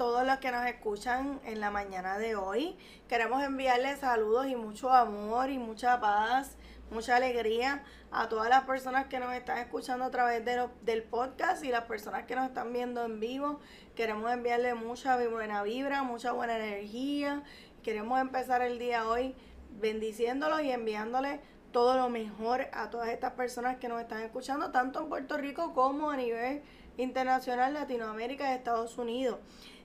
[0.00, 2.74] todos los que nos escuchan en la mañana de hoy.
[3.06, 6.56] Queremos enviarles saludos y mucho amor y mucha paz,
[6.90, 11.62] mucha alegría a todas las personas que nos están escuchando a través de del podcast
[11.66, 13.60] y las personas que nos están viendo en vivo.
[13.94, 17.42] Queremos enviarles mucha buena vibra, mucha buena energía.
[17.82, 19.34] Queremos empezar el día hoy
[19.82, 21.40] bendiciéndolos y enviándoles
[21.72, 25.74] todo lo mejor a todas estas personas que nos están escuchando, tanto en Puerto Rico
[25.74, 26.62] como a nivel
[26.96, 29.38] internacional, Latinoamérica y Estados Unidos.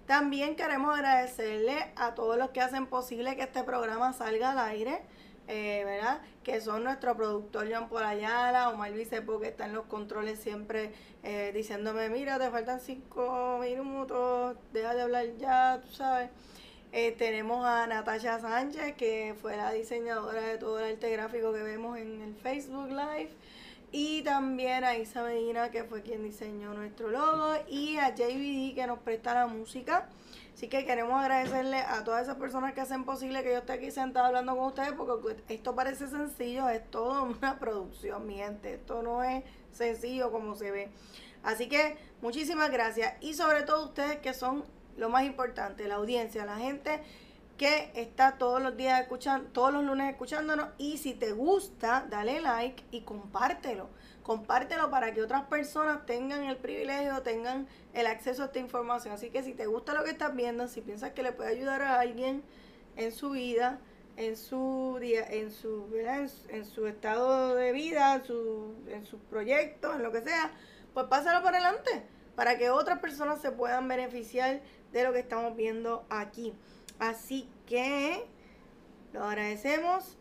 [0.05, 5.01] También queremos agradecerle a todos los que hacen posible que este programa salga al aire,
[5.47, 6.21] eh, ¿verdad?
[6.43, 10.91] Que son nuestro productor Jean Paul Ayala, Omar Vicepo, que está en los controles siempre
[11.23, 16.29] eh, diciéndome, mira, te faltan cinco minutos, deja de hablar ya, tú sabes.
[16.91, 21.63] Eh, tenemos a Natasha Sánchez, que fue la diseñadora de todo el arte gráfico que
[21.63, 23.31] vemos en el Facebook Live.
[23.97, 27.53] Y también a Isa Medina, que fue quien diseñó nuestro logo.
[27.69, 30.09] Y a JBD, que nos presta la música.
[30.53, 33.91] Así que queremos agradecerle a todas esas personas que hacen posible que yo esté aquí
[33.91, 38.73] sentado hablando con ustedes, porque esto parece sencillo, es todo una producción, mi gente.
[38.73, 40.89] Esto no es sencillo como se ve.
[41.41, 43.13] Así que muchísimas gracias.
[43.21, 44.65] Y sobre todo ustedes que son
[44.97, 46.99] lo más importante, la audiencia, la gente
[47.57, 50.69] que está todos los días escuchando, todos los lunes escuchándonos.
[50.77, 53.89] Y si te gusta, dale like y compártelo.
[54.23, 59.13] Compártelo para que otras personas tengan el privilegio, tengan el acceso a esta información.
[59.13, 61.81] Así que si te gusta lo que estás viendo, si piensas que le puede ayudar
[61.81, 62.43] a alguien
[62.97, 63.79] en su vida,
[64.17, 70.03] en su día, en su, en, estado de vida, en su, en sus proyectos, en
[70.03, 70.51] lo que sea,
[70.93, 72.03] pues pásalo por adelante
[72.35, 76.53] para que otras personas se puedan beneficiar de lo que estamos viendo aquí.
[76.99, 78.25] Así que
[79.13, 80.17] lo agradecemos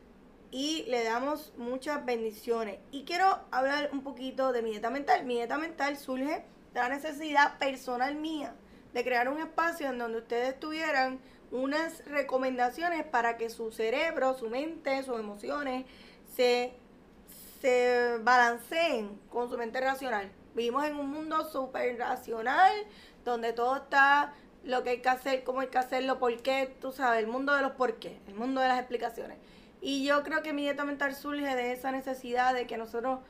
[0.50, 2.78] y le damos muchas bendiciones.
[2.92, 5.24] Y quiero hablar un poquito de mi dieta mental.
[5.24, 8.54] Mi dieta mental surge de la necesidad personal mía
[8.92, 11.18] de crear un espacio en donde ustedes tuvieran
[11.50, 15.86] unas recomendaciones para que su cerebro, su mente, sus emociones
[16.34, 16.72] se,
[17.60, 20.30] se balanceen con su mente racional.
[20.54, 22.72] Vivimos en un mundo súper racional,
[23.24, 24.32] donde todo está
[24.64, 27.54] lo que hay que hacer, cómo hay que hacerlo, por qué, tú sabes, el mundo
[27.54, 29.38] de los por qué, el mundo de las explicaciones.
[29.80, 33.20] Y yo creo que mi dieta mental surge de esa necesidad de que nosotros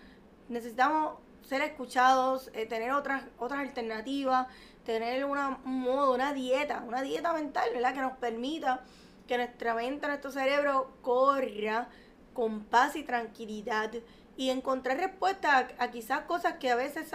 [0.49, 4.47] necesitamos ser escuchados, eh, tener otras, otras alternativas,
[4.85, 7.95] tener una, un modo, una dieta, una dieta mental, ¿verdad?
[7.95, 8.83] Que nos permita
[9.27, 11.89] que nuestra mente, nuestro cerebro corra
[12.33, 13.91] con paz y tranquilidad
[14.37, 17.11] y encontrar respuestas a, quizás cosas que a veces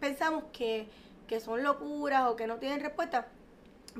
[0.00, 0.88] pensamos que,
[1.26, 3.28] que son locuras o que no tienen respuesta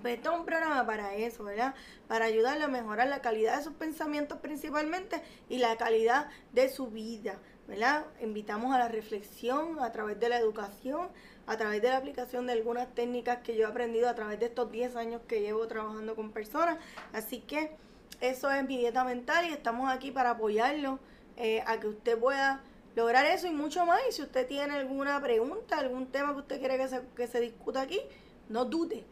[0.00, 1.74] pues es un programa para eso, ¿verdad?
[2.08, 6.88] Para ayudarle a mejorar la calidad de sus pensamientos principalmente y la calidad de su
[6.88, 8.06] vida, ¿verdad?
[8.20, 11.08] Invitamos a la reflexión a través de la educación,
[11.46, 14.46] a través de la aplicación de algunas técnicas que yo he aprendido a través de
[14.46, 16.78] estos 10 años que llevo trabajando con personas.
[17.12, 17.76] Así que
[18.20, 20.98] eso es mi dieta mental y estamos aquí para apoyarlo
[21.36, 22.62] eh, a que usted pueda
[22.94, 24.00] lograr eso y mucho más.
[24.08, 27.40] Y si usted tiene alguna pregunta, algún tema que usted quiere que se, que se
[27.40, 28.00] discuta aquí,
[28.48, 29.04] no dude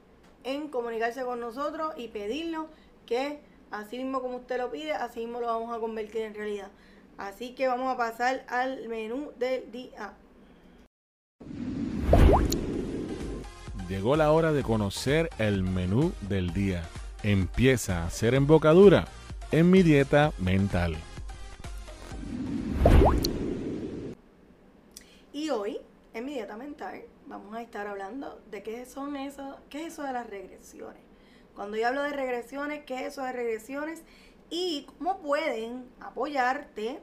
[0.44, 2.69] en comunicarse con nosotros y pedirlo
[3.06, 3.41] que
[3.71, 6.69] así mismo como usted lo pide, así mismo lo vamos a convertir en realidad.
[7.19, 10.15] Así que vamos a pasar al menú del día.
[13.88, 16.82] Llegó la hora de conocer el menú del día.
[17.22, 19.06] Empieza a ser embocadura
[19.53, 20.97] en mi dieta mental.
[25.32, 25.78] Y hoy,
[26.15, 30.03] en mi dieta mental, vamos a estar hablando de qué son eso, qué es eso
[30.03, 31.03] de las regresiones.
[31.55, 34.03] Cuando yo hablo de regresiones, qué es eso de regresiones
[34.51, 37.01] y cómo pueden apoyarte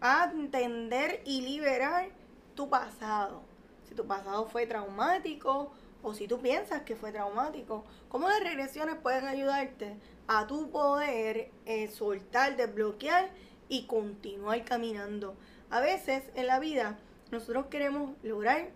[0.00, 2.10] a entender y liberar
[2.54, 3.42] tu pasado.
[3.88, 8.96] Si tu pasado fue traumático o si tú piensas que fue traumático, cómo las regresiones
[8.96, 9.96] pueden ayudarte
[10.28, 13.30] a tu poder eh, soltar, desbloquear
[13.68, 15.36] y continuar caminando.
[15.70, 16.98] A veces en la vida
[17.30, 18.70] nosotros queremos lograr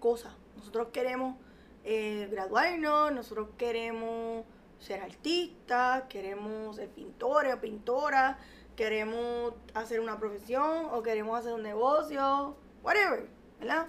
[0.00, 0.32] cosas.
[0.56, 1.36] Nosotros queremos
[1.84, 4.44] eh, graduarnos, nosotros queremos
[4.80, 8.36] ser artistas, queremos ser pintores o pintoras,
[8.76, 13.28] queremos hacer una profesión o queremos hacer un negocio, whatever,
[13.60, 13.86] ¿verdad?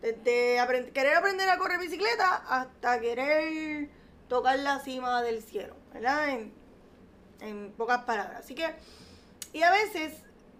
[0.00, 3.88] Desde querer aprender a correr bicicleta hasta querer
[4.28, 6.28] tocar la cima del cielo, ¿verdad?
[6.30, 6.52] En,
[7.40, 8.40] en pocas palabras.
[8.40, 8.66] Así que,
[9.52, 10.14] y a veces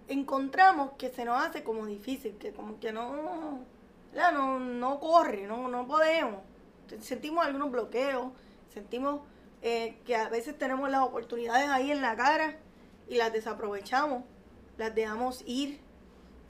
[0.09, 3.65] encontramos que se nos hace como difícil, que como que no,
[4.15, 6.43] no, no corre, no, no podemos.
[7.01, 8.33] Sentimos algunos bloqueos,
[8.73, 9.21] sentimos
[9.63, 12.57] eh, que a veces tenemos las oportunidades ahí en la cara
[13.09, 14.25] y las desaprovechamos,
[14.77, 15.81] las dejamos ir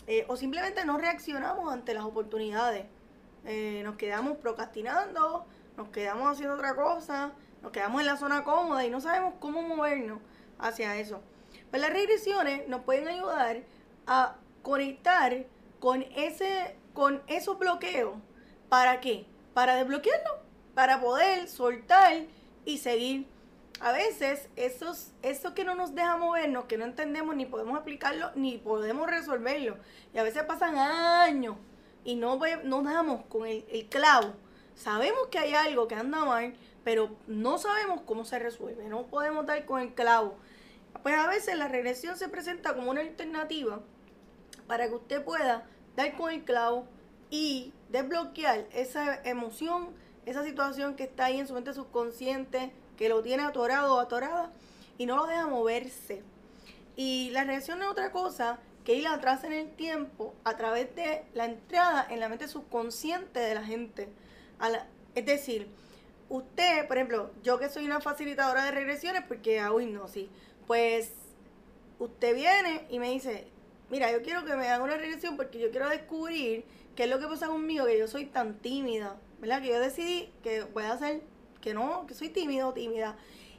[0.06, 2.86] eh, o simplemente no reaccionamos ante las oportunidades.
[3.46, 5.46] Eh, nos quedamos procrastinando,
[5.76, 7.32] nos quedamos haciendo otra cosa,
[7.62, 10.20] nos quedamos en la zona cómoda y no sabemos cómo movernos
[10.58, 11.22] hacia eso.
[11.70, 13.62] Pues las regresiones nos pueden ayudar
[14.06, 15.46] a conectar
[15.80, 18.14] con ese con esos bloqueos.
[18.70, 19.26] ¿Para qué?
[19.52, 20.38] Para desbloquearlo,
[20.74, 22.22] para poder soltar
[22.64, 23.26] y seguir.
[23.80, 28.30] A veces esos, eso que no nos deja movernos, que no entendemos ni podemos aplicarlo,
[28.36, 29.76] ni podemos resolverlo.
[30.14, 31.56] Y a veces pasan años
[32.04, 34.32] y no, no damos con el, el clavo.
[34.76, 36.54] Sabemos que hay algo que anda mal,
[36.84, 38.88] pero no sabemos cómo se resuelve.
[38.88, 40.36] No podemos dar con el clavo.
[41.02, 43.80] Pues a veces la regresión se presenta como una alternativa
[44.66, 46.86] para que usted pueda dar con el clavo
[47.30, 49.88] y desbloquear esa emoción,
[50.26, 54.52] esa situación que está ahí en su mente subconsciente, que lo tiene atorado o atorada
[54.98, 56.22] y no lo deja moverse.
[56.96, 61.24] Y la regresión es otra cosa que ir atrás en el tiempo a través de
[61.34, 64.08] la entrada en la mente subconsciente de la gente.
[65.14, 65.68] es decir,
[66.28, 70.28] usted, por ejemplo, yo que soy una facilitadora de regresiones, porque aún no, sí,
[70.66, 71.10] pues
[71.98, 73.46] usted viene y me dice,
[73.94, 76.64] mira, yo quiero que me haga una regresión porque yo quiero descubrir
[76.96, 79.62] qué es lo que pasa conmigo, que yo soy tan tímida, ¿verdad?
[79.62, 81.22] Que yo decidí que voy a hacer,
[81.60, 83.16] que no, que soy tímido o tímida.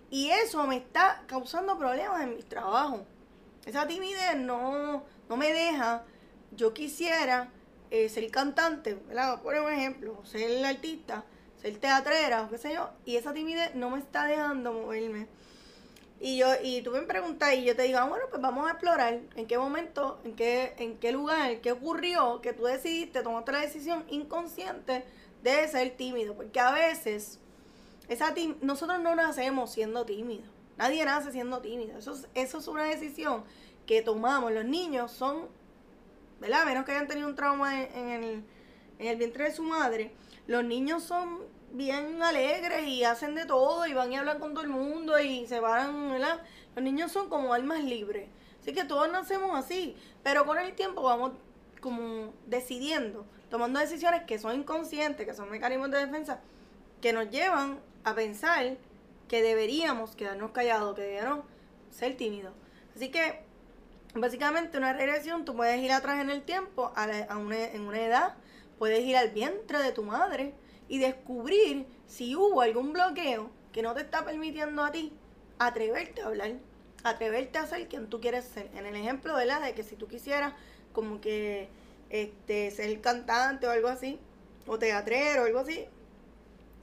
[0.10, 3.06] Y eso me está causando problemas en mi trabajo.
[3.66, 6.04] Esa timidez no, no me deja,
[6.52, 7.50] yo quisiera
[7.90, 9.42] eh, ser cantante, ¿verdad?
[9.42, 11.24] Por ejemplo, ser artista,
[11.62, 15.28] ser teatrera, o qué sé yo, y esa timidez no me está dejando moverme.
[16.20, 18.72] Y yo y tú me preguntas y yo te digo, ah, bueno, pues vamos a
[18.72, 23.52] explorar en qué momento, en qué en qué lugar, qué ocurrió que tú decidiste, tomaste
[23.52, 25.04] la decisión inconsciente
[25.44, 27.40] de ser tímido, porque a veces
[28.08, 30.50] esa nosotros no nacemos siendo tímidos.
[30.78, 31.98] Nadie nace siendo tímido.
[31.98, 33.44] Eso es, eso es una decisión
[33.86, 34.52] que tomamos.
[34.52, 35.48] Los niños son,
[36.40, 36.66] ¿verdad?
[36.66, 38.44] Menos que hayan tenido un trauma en el,
[39.00, 40.12] en el vientre de su madre.
[40.48, 41.40] Los niños son
[41.72, 45.46] bien alegres y hacen de todo y van y hablan con todo el mundo y
[45.48, 46.42] se van, ¿verdad?
[46.76, 48.30] Los niños son como almas libres.
[48.62, 51.34] Así que todos nacemos así, pero con el tiempo vamos
[51.82, 56.40] como decidiendo, tomando decisiones que son inconscientes, que son mecanismos de defensa,
[57.02, 58.78] que nos llevan a pensar
[59.28, 61.46] que deberíamos quedarnos callados, que deberíamos
[61.92, 62.54] ser tímidos.
[62.96, 63.42] Así que,
[64.14, 68.36] básicamente, una regresión, tú puedes ir atrás en el tiempo, a, en una edad,
[68.80, 70.54] puedes ir al vientre de tu madre,
[70.88, 75.12] y descubrir si hubo algún bloqueo que no te está permitiendo a ti
[75.60, 76.54] atreverte a hablar,
[77.04, 78.70] atreverte a ser quien tú quieres ser.
[78.76, 79.62] En el ejemplo, ¿verdad?
[79.62, 80.54] De que si tú quisieras
[80.94, 81.70] como que
[82.10, 84.20] este, ser cantante o algo así,
[84.68, 85.86] o teatrero o algo así,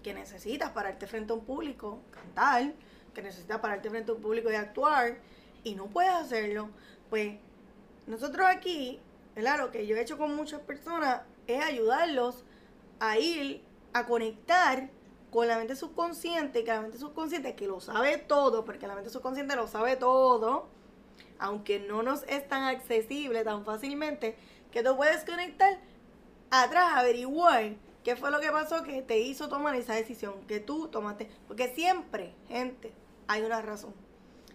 [0.02, 2.72] que necesitas pararte frente a un público, cantar,
[3.14, 5.18] que necesitas pararte frente a un público y actuar,
[5.64, 6.70] y no puedes hacerlo,
[7.08, 7.36] pues
[8.06, 9.00] nosotros aquí,
[9.34, 9.58] ¿verdad?
[9.58, 12.44] Lo que yo he hecho con muchas personas es ayudarlos
[13.00, 14.90] a ir a conectar
[15.30, 19.10] con la mente subconsciente, que la mente subconsciente, que lo sabe todo, porque la mente
[19.10, 20.68] subconsciente lo sabe todo,
[21.38, 24.36] aunque no nos es tan accesible tan fácilmente,
[24.70, 25.78] que tú puedes conectar
[26.50, 27.74] atrás, averiguar
[28.04, 31.30] qué fue lo que pasó que te hizo tomar esa decisión, que tú tomaste.
[31.48, 32.92] Porque siempre, gente,
[33.26, 33.94] hay una razón.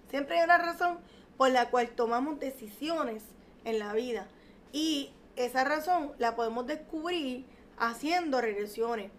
[0.10, 1.00] Siempre hay una razón
[1.38, 3.24] por la cual tomamos decisiones
[3.64, 4.28] en la vida.
[4.72, 7.46] Y esa razón la podemos descubrir
[7.78, 9.12] haciendo regresiones.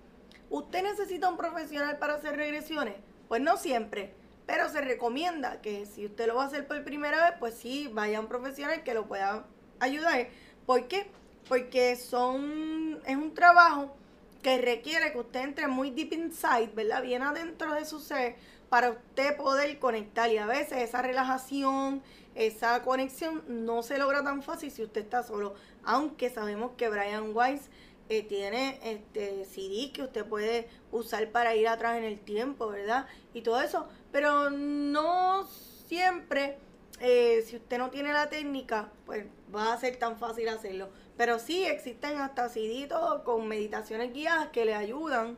[0.50, 2.94] ¿Usted necesita un profesional para hacer regresiones?
[3.28, 4.14] Pues no siempre,
[4.46, 7.90] pero se recomienda que si usted lo va a hacer por primera vez, pues sí,
[7.92, 9.44] vaya a un profesional que lo pueda
[9.78, 10.28] ayudar.
[10.64, 11.10] ¿Por qué?
[11.48, 13.94] Porque son, es un trabajo
[14.42, 17.02] que requiere que usted entre muy deep inside, ¿verdad?
[17.02, 18.36] Bien adentro de su ser
[18.68, 20.30] para usted poder conectar.
[20.30, 22.02] Y a veces esa relajación,
[22.34, 25.54] esa conexión no se logra tan fácil si usted está solo.
[25.84, 27.68] Aunque sabemos que Brian Weiss
[28.08, 33.06] eh, tiene este CD que usted puede usar para ir atrás en el tiempo, ¿verdad?
[33.34, 33.86] Y todo eso.
[34.12, 35.46] Pero no
[35.86, 36.58] siempre,
[37.00, 40.88] eh, si usted no tiene la técnica, pues va a ser tan fácil hacerlo.
[41.16, 42.88] Pero sí existen hasta CD
[43.24, 45.36] con meditaciones guiadas que le ayudan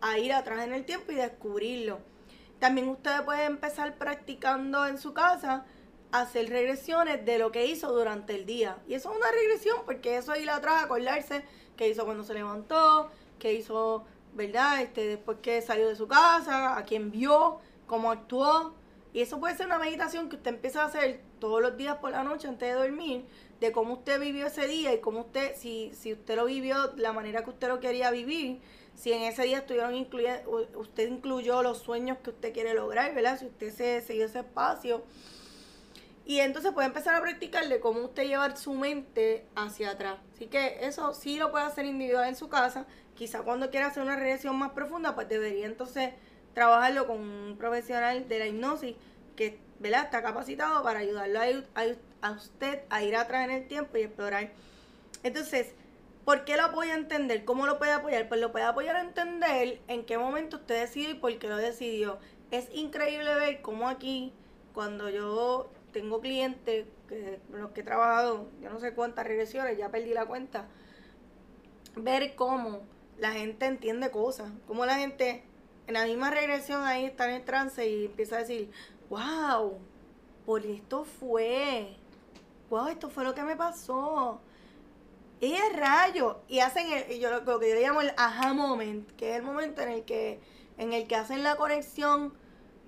[0.00, 2.00] a ir atrás en el tiempo y descubrirlo.
[2.58, 5.64] También usted puede empezar practicando en su casa
[6.10, 8.78] hacer regresiones de lo que hizo durante el día.
[8.88, 11.44] Y eso es una regresión porque eso ir atrás, acordarse
[11.78, 13.08] qué hizo cuando se levantó,
[13.38, 14.04] qué hizo,
[14.34, 14.82] ¿verdad?
[14.82, 18.74] Este, después que salió de su casa, a quién vio, cómo actuó.
[19.14, 22.10] Y eso puede ser una meditación que usted empieza a hacer todos los días por
[22.10, 23.24] la noche antes de dormir,
[23.60, 27.02] de cómo usted vivió ese día y cómo usted, si, si usted lo vivió de
[27.02, 28.60] la manera que usted lo quería vivir,
[28.94, 33.38] si en ese día estuvieron incluyendo, usted incluyó los sueños que usted quiere lograr, ¿verdad?
[33.38, 35.04] Si usted se, se dio ese espacio.
[36.28, 40.18] Y entonces puede empezar a practicarle cómo usted llevar su mente hacia atrás.
[40.34, 42.84] Así que eso sí lo puede hacer individual en su casa.
[43.14, 46.10] Quizá cuando quiera hacer una regresión más profunda, pues debería entonces
[46.52, 48.94] trabajarlo con un profesional de la hipnosis
[49.36, 50.04] que ¿verdad?
[50.04, 54.52] está capacitado para ayudarlo a, a usted a ir atrás en el tiempo y explorar.
[55.22, 55.74] Entonces,
[56.26, 57.46] ¿Por qué lo puede entender?
[57.46, 58.28] ¿Cómo lo puede apoyar?
[58.28, 61.56] Pues lo puede apoyar a entender en qué momento usted decidió y por qué lo
[61.56, 62.18] decidió.
[62.50, 64.34] Es increíble ver cómo aquí,
[64.74, 65.70] cuando yo
[66.00, 70.26] tengo clientes que, los que he trabajado, yo no sé cuántas regresiones, ya perdí la
[70.26, 70.66] cuenta,
[71.96, 72.82] ver cómo
[73.18, 75.42] la gente entiende cosas, cómo la gente
[75.86, 78.70] en la misma regresión ahí está en el trance y empieza a decir,
[79.10, 79.78] wow,
[80.44, 81.96] por esto fue,
[82.70, 84.40] wow, esto fue lo que me pasó
[85.40, 86.40] y es rayo.
[86.48, 89.42] Y hacen el, yo, lo, que yo le llamo el aha moment, que es el
[89.42, 90.40] momento en el que,
[90.76, 92.32] en el que hacen la conexión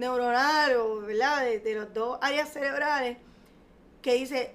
[0.01, 1.43] neuronal o, ¿verdad?
[1.43, 3.19] De, de los dos áreas cerebrales,
[4.03, 4.55] que dice,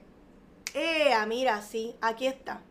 [0.73, 2.61] eh, mira, sí, aquí está.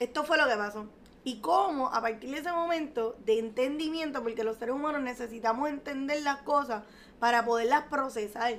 [0.00, 0.88] Esto fue lo que pasó.
[1.22, 6.22] Y cómo a partir de ese momento de entendimiento, porque los seres humanos necesitamos entender
[6.22, 6.82] las cosas
[7.20, 8.58] para poderlas procesar.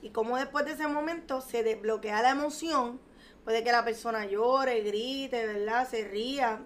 [0.00, 3.00] Y cómo después de ese momento se desbloquea la emoción
[3.44, 5.88] Puede que la persona llore, grite, ¿verdad?
[5.88, 6.60] Se ría,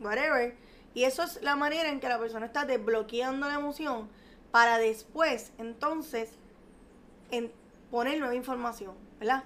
[0.00, 0.54] whatever.
[0.94, 4.10] Y eso es la manera en que la persona está desbloqueando la emoción
[4.50, 6.30] para después, entonces,
[7.30, 7.52] en
[7.90, 9.44] poner nueva información, ¿verdad?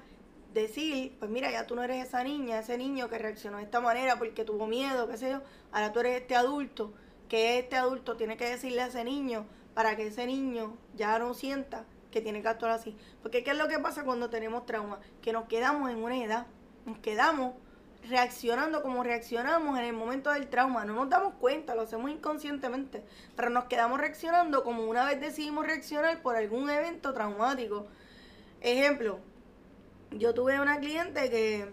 [0.55, 3.81] Decir, pues mira, ya tú no eres esa niña, ese niño que reaccionó de esta
[3.81, 5.41] manera porque tuvo miedo, qué sé yo.
[5.73, 6.93] Ahora tú eres este adulto,
[7.29, 11.33] que este adulto tiene que decirle a ese niño para que ese niño ya no
[11.33, 12.95] sienta que tiene que actuar así.
[13.23, 15.01] Porque ¿qué es lo que pasa cuando tenemos trauma?
[15.23, 16.47] Que nos quedamos en una edad
[16.85, 17.55] nos quedamos
[18.09, 20.85] reaccionando como reaccionamos en el momento del trauma.
[20.85, 23.03] No nos damos cuenta, lo hacemos inconscientemente,
[23.37, 27.87] pero nos quedamos reaccionando como una vez decidimos reaccionar por algún evento traumático.
[28.61, 29.19] Ejemplo,
[30.11, 31.69] yo tuve una cliente que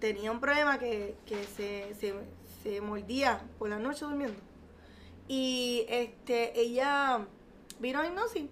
[0.00, 1.16] tenía un problema que,
[1.56, 4.38] se, se, mordía por la noche durmiendo.
[5.26, 7.26] Y este, ella
[7.80, 8.46] vino a hipnosis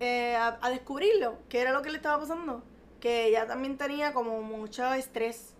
[0.00, 2.62] eh, a, descubrirlo, qué era lo que le estaba pasando
[3.02, 5.51] que ella también tenía como mucho estrés.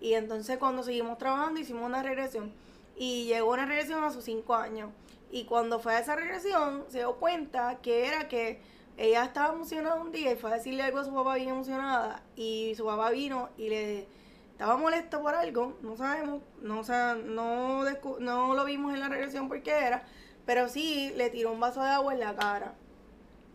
[0.00, 2.52] Y entonces cuando seguimos trabajando hicimos una regresión.
[2.96, 4.90] Y llegó una regresión a sus cinco años.
[5.30, 8.60] Y cuando fue a esa regresión se dio cuenta que era que
[8.96, 12.22] ella estaba emocionada un día y fue a decirle algo a su papá bien emocionada.
[12.36, 14.06] Y su papá vino y le
[14.52, 17.84] estaba molesto por algo, no sabemos, no, o no,
[18.18, 20.04] no lo vimos en la regresión por qué era,
[20.44, 22.74] pero sí le tiró un vaso de agua en la cara.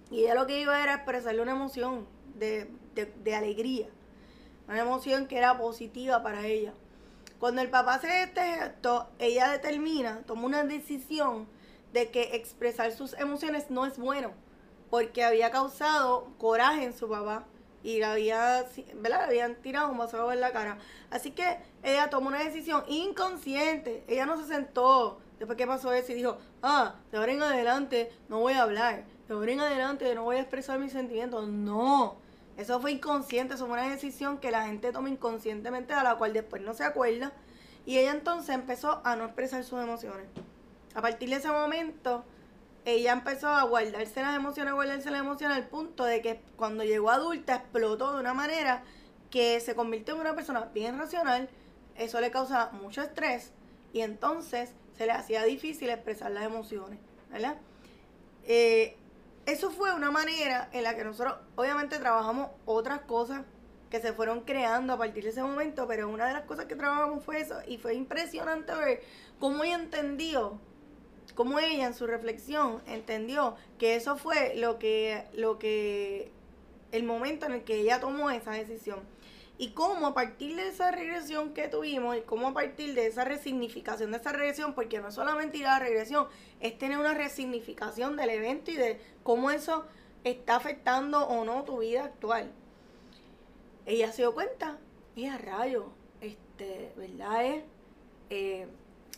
[0.09, 3.87] Y ella lo que iba era expresarle una emoción de de, alegría,
[4.67, 6.73] una emoción que era positiva para ella.
[7.39, 11.47] Cuando el papá hace este gesto, ella determina, toma una decisión
[11.93, 14.31] de que expresar sus emociones no es bueno,
[14.89, 17.45] porque había causado coraje en su papá
[17.83, 18.65] y le, había,
[19.03, 20.79] le habían tirado un vaso en la cara.
[21.11, 26.11] Así que ella tomó una decisión inconsciente, ella no se sentó después que pasó eso
[26.11, 30.15] y dijo, ah, de ahora en adelante no voy a hablar, de ahora en adelante
[30.15, 31.47] no voy a expresar mis sentimientos.
[31.47, 32.17] No,
[32.57, 36.33] eso fue inconsciente, eso fue una decisión que la gente toma inconscientemente, a la cual
[36.33, 37.33] después no se acuerda.
[37.85, 40.27] Y ella entonces empezó a no expresar sus emociones.
[40.95, 42.23] A partir de ese momento,
[42.85, 46.83] ella empezó a guardarse las emociones, a guardarse las emociones al punto de que cuando
[46.83, 48.83] llegó adulta explotó de una manera
[49.29, 51.49] que se convirtió en una persona bien racional.
[51.95, 53.51] Eso le causaba mucho estrés
[53.91, 57.57] y entonces se le hacía difícil expresar las emociones, ¿verdad?
[58.43, 58.97] Eh,
[59.45, 63.43] eso fue una manera en la que nosotros obviamente trabajamos otras cosas
[63.89, 66.75] que se fueron creando a partir de ese momento, pero una de las cosas que
[66.75, 69.01] trabajamos fue eso y fue impresionante ver
[69.39, 70.59] cómo ella entendió,
[71.35, 76.31] cómo ella en su reflexión entendió que eso fue lo que, lo que,
[76.91, 78.99] el momento en el que ella tomó esa decisión
[79.57, 83.23] y cómo a partir de esa regresión que tuvimos y cómo a partir de esa
[83.23, 86.27] resignificación de esa regresión, porque no es solamente ir a la regresión,
[86.59, 89.85] es tener una resignificación del evento y de cómo eso
[90.23, 92.51] está afectando o no tu vida actual.
[93.85, 94.79] Ella se dio cuenta,
[95.15, 97.45] y a rayo, este, ¿verdad?
[97.45, 97.63] Es,
[98.29, 98.67] eh,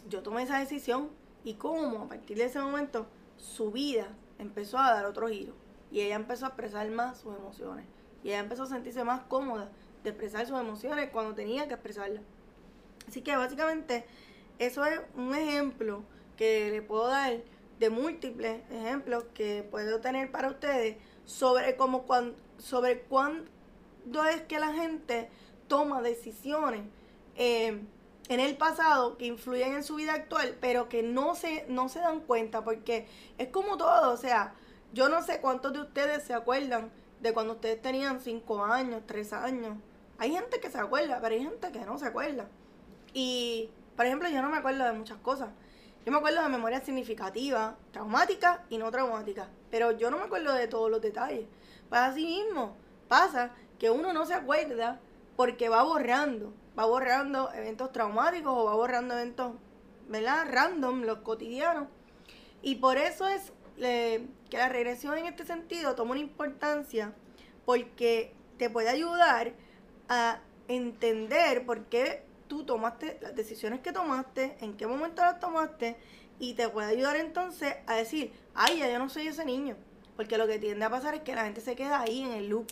[0.10, 1.10] yo tomé esa decisión
[1.44, 5.54] y cómo a partir de ese momento su vida empezó a dar otro giro
[5.92, 7.86] y ella empezó a expresar más sus emociones
[8.24, 9.72] y ella empezó a sentirse más cómoda
[10.08, 12.24] de expresar sus emociones cuando tenía que expresarlas.
[13.08, 14.06] Así que básicamente
[14.60, 16.04] eso es un ejemplo
[16.36, 17.42] que le puedo dar
[17.80, 23.46] de múltiples ejemplos que puedo tener para ustedes sobre cómo cuando, sobre cuándo
[24.32, 25.30] es que la gente
[25.68, 26.82] toma decisiones
[27.36, 27.82] eh,
[28.30, 32.00] en el pasado que influyen en su vida actual, pero que no se, no se
[32.00, 34.54] dan cuenta, porque es como todo, o sea,
[34.94, 39.34] yo no sé cuántos de ustedes se acuerdan de cuando ustedes tenían 5 años, 3
[39.34, 39.78] años.
[40.20, 42.48] Hay gente que se acuerda, pero hay gente que no se acuerda.
[43.14, 45.50] Y, por ejemplo, yo no me acuerdo de muchas cosas.
[46.06, 50.54] Yo me acuerdo de memorias significativas, traumáticas y no traumáticas, pero yo no me acuerdo
[50.54, 51.48] de todos los detalles.
[51.90, 55.00] Pues así mismo pasa que uno no se acuerda
[55.36, 59.54] porque va borrando, va borrando eventos traumáticos o va borrando eventos,
[60.08, 60.48] ¿verdad?
[60.50, 61.90] Random, los cotidianos.
[62.62, 67.14] Y por eso es que la regresión en este sentido toma una importancia
[67.66, 69.54] porque te puede ayudar
[70.10, 75.98] a entender por qué tú tomaste las decisiones que tomaste, en qué momento las tomaste
[76.40, 79.76] y te puede ayudar entonces a decir, ay, ya yo no soy ese niño.
[80.16, 82.50] Porque lo que tiende a pasar es que la gente se queda ahí en el
[82.50, 82.68] loop.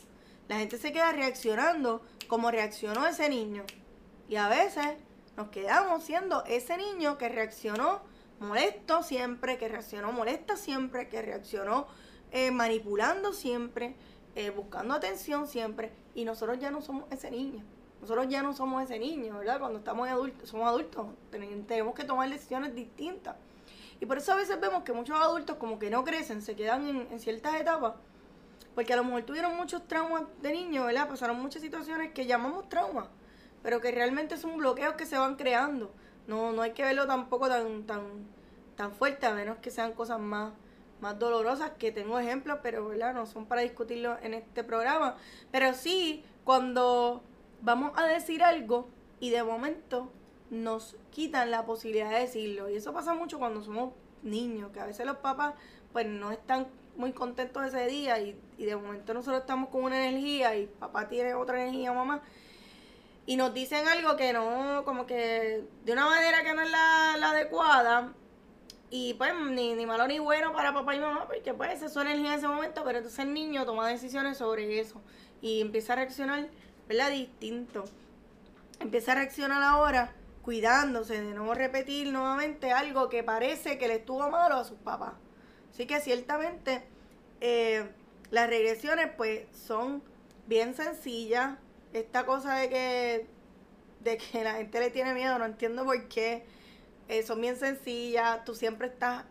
[0.48, 3.64] La gente se queda reaccionando como reaccionó ese niño.
[4.28, 4.86] Y a veces
[5.36, 8.02] nos quedamos siendo ese niño que reaccionó
[8.40, 11.88] molesto siempre, que reaccionó molesta siempre, que reaccionó
[12.32, 13.96] eh, manipulando siempre,
[14.36, 15.92] eh, buscando atención siempre.
[16.16, 17.64] Y nosotros ya no somos ese niño.
[18.02, 19.60] Nosotros ya no somos ese niño, ¿verdad?
[19.60, 23.36] Cuando estamos adultos, somos adultos, tenemos que tomar decisiones distintas.
[24.00, 26.88] Y por eso a veces vemos que muchos adultos como que no crecen, se quedan
[26.88, 27.94] en, en ciertas etapas,
[28.76, 31.08] porque a lo mejor tuvieron muchos traumas de niño, ¿verdad?
[31.08, 33.08] Pasaron muchas situaciones que llamamos traumas,
[33.64, 35.92] pero que realmente son bloqueos que se van creando.
[36.28, 38.02] No, no hay que verlo tampoco tan, tan,
[38.76, 40.52] tan fuerte, a menos que sean cosas más,
[41.06, 43.14] más dolorosas, que tengo ejemplos, pero ¿verdad?
[43.14, 45.18] no son para discutirlo en este programa.
[45.52, 47.22] Pero sí, cuando
[47.62, 50.12] vamos a decir algo y de momento
[50.50, 52.70] nos quitan la posibilidad de decirlo.
[52.70, 53.94] Y eso pasa mucho cuando somos
[54.24, 55.54] niños, que a veces los papás
[55.94, 60.08] pues no están muy contentos ese día y, y de momento nosotros estamos con una
[60.08, 62.22] energía y papá tiene otra energía, mamá
[63.28, 67.14] y nos dicen algo que no, como que de una manera que no es la,
[67.14, 68.14] adecuada.
[68.98, 72.00] Y pues ni, ni, malo ni bueno para papá y mamá, porque pues es su
[72.00, 75.02] energía en ese momento, pero entonces el niño toma decisiones sobre eso
[75.42, 76.48] y empieza a reaccionar,
[76.88, 77.12] ¿verdad?
[77.12, 77.84] Distinto.
[78.80, 84.30] Empieza a reaccionar ahora cuidándose de no repetir nuevamente algo que parece que le estuvo
[84.30, 85.16] malo a sus papás.
[85.74, 86.88] Así que ciertamente
[87.42, 87.90] eh,
[88.32, 90.04] las regresiones pues son
[90.48, 91.58] bien sencillas,
[91.92, 93.28] esta cosa de que,
[94.00, 96.46] de que la gente le tiene miedo, no entiendo por qué.
[97.26, 99.26] Son bien sencillas, tú siempre estás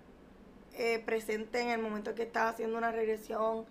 [0.77, 3.65] eh, presente en el momento que estás haciendo una regresión.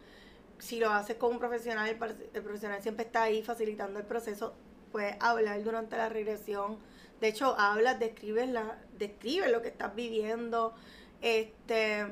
[0.59, 4.53] Si lo haces con un profesional, el, profesional siempre está ahí facilitando el proceso.
[4.91, 6.77] Puedes hablar durante la regresión.
[7.19, 10.73] De hecho, hablas, describes, la, describes lo que estás viviendo.
[11.21, 12.05] Este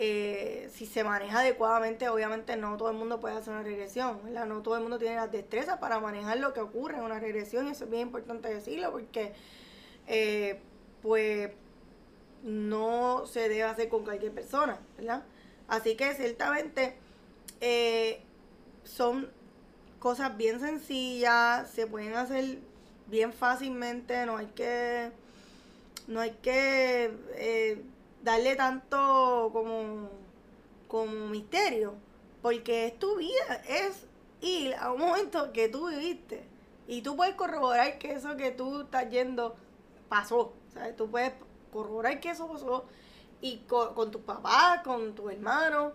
[0.00, 4.62] eh, si se maneja adecuadamente, obviamente no todo el mundo puede hacer una regresión, No
[4.62, 7.70] todo el mundo tiene las destrezas para manejar lo que ocurre en una regresión y
[7.70, 9.32] eso es bien importante decirlo porque,
[10.06, 10.60] eh,
[11.02, 11.50] pues,
[12.42, 15.24] no se debe hacer con cualquier persona, ¿verdad?
[15.66, 16.96] Así que ciertamente
[17.60, 18.22] eh,
[18.84, 19.30] son
[19.98, 22.58] cosas bien sencillas, se pueden hacer
[23.06, 25.10] bien fácilmente, no hay que,
[26.06, 27.82] no hay que
[28.22, 30.10] darle tanto como,
[30.86, 31.94] como misterio,
[32.42, 34.06] porque es tu vida, es
[34.40, 36.44] ir a un momento que tú viviste
[36.86, 39.56] y tú puedes corroborar que eso que tú estás yendo
[40.08, 40.96] pasó, ¿sabes?
[40.96, 41.32] Tú puedes
[41.72, 42.86] corroborar que eso pasó
[43.40, 45.92] y con, con tus papás, con tus hermanos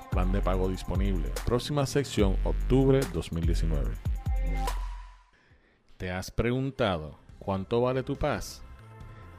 [0.09, 1.29] Plan de pago disponible.
[1.45, 4.10] Próxima sección, octubre 2019.
[5.97, 8.63] ¿Te has preguntado cuánto vale tu paz?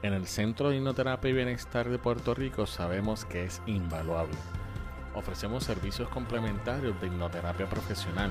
[0.02, 4.36] En el Centro de Hipnoterapia y Bienestar de Puerto Rico sabemos que es invaluable.
[5.14, 8.30] Ofrecemos servicios complementarios de hipnoterapia profesional.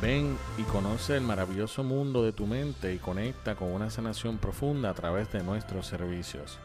[0.00, 4.90] Ven y conoce el maravilloso mundo de tu mente y conecta con una sanación profunda
[4.90, 6.58] a través de nuestros servicios.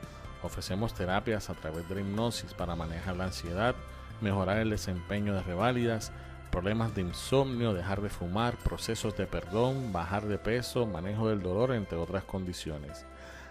[0.44, 3.76] Ofrecemos terapias a través de la hipnosis para manejar la ansiedad,
[4.22, 6.12] mejorar el desempeño de reválidas,
[6.56, 11.74] problemas de insomnio, dejar de fumar, procesos de perdón, bajar de peso, manejo del dolor,
[11.74, 13.06] entre otras condiciones.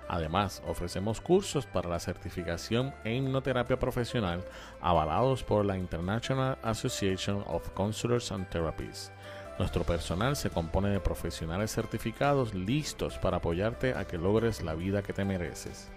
[0.08, 4.42] Además, ofrecemos cursos para la certificación en hipnoterapia profesional
[4.80, 9.12] avalados por la International Association of Counselors and Therapies.
[9.58, 15.02] Nuestro personal se compone de profesionales certificados listos para apoyarte a que logres la vida
[15.02, 15.90] que te mereces.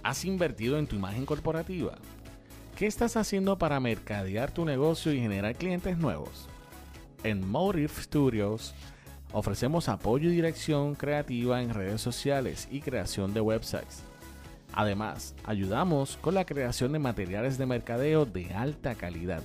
[0.04, 1.98] ¿Has invertido en tu imagen corporativa?
[2.76, 6.50] ¿Qué estás haciendo para mercadear tu negocio y generar clientes nuevos?
[7.24, 8.74] En Motive Studios
[9.32, 14.04] ofrecemos apoyo y dirección creativa en redes sociales y creación de websites
[14.74, 19.44] Además, ayudamos con la creación de materiales de mercadeo de alta calidad.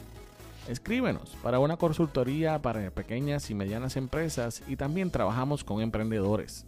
[0.69, 6.65] Escríbenos para una consultoría para pequeñas y medianas empresas y también trabajamos con emprendedores.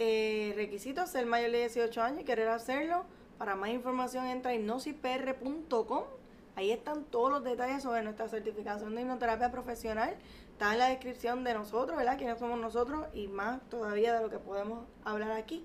[0.00, 3.04] Eh, requisitos, ser mayor de 18 años y querer hacerlo.
[3.38, 6.04] Para más información entra a hipnosispr.com.
[6.56, 10.16] Ahí están todos los detalles sobre nuestra certificación de hipnoterapia profesional.
[10.58, 12.18] Está en la descripción de nosotros, ¿verdad?
[12.18, 15.64] Quiénes somos nosotros y más todavía de lo que podemos hablar aquí.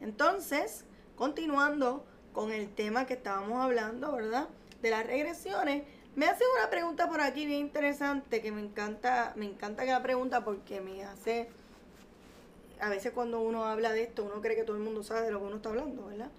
[0.00, 0.84] Entonces,
[1.16, 4.48] continuando con el tema que estábamos hablando, ¿verdad?
[4.82, 5.84] De las regresiones,
[6.16, 10.02] me hace una pregunta por aquí bien interesante que me encanta, me encanta que la
[10.02, 11.48] pregunta porque me hace,
[12.80, 15.30] a veces cuando uno habla de esto, uno cree que todo el mundo sabe de
[15.30, 16.30] lo que uno está hablando, ¿verdad?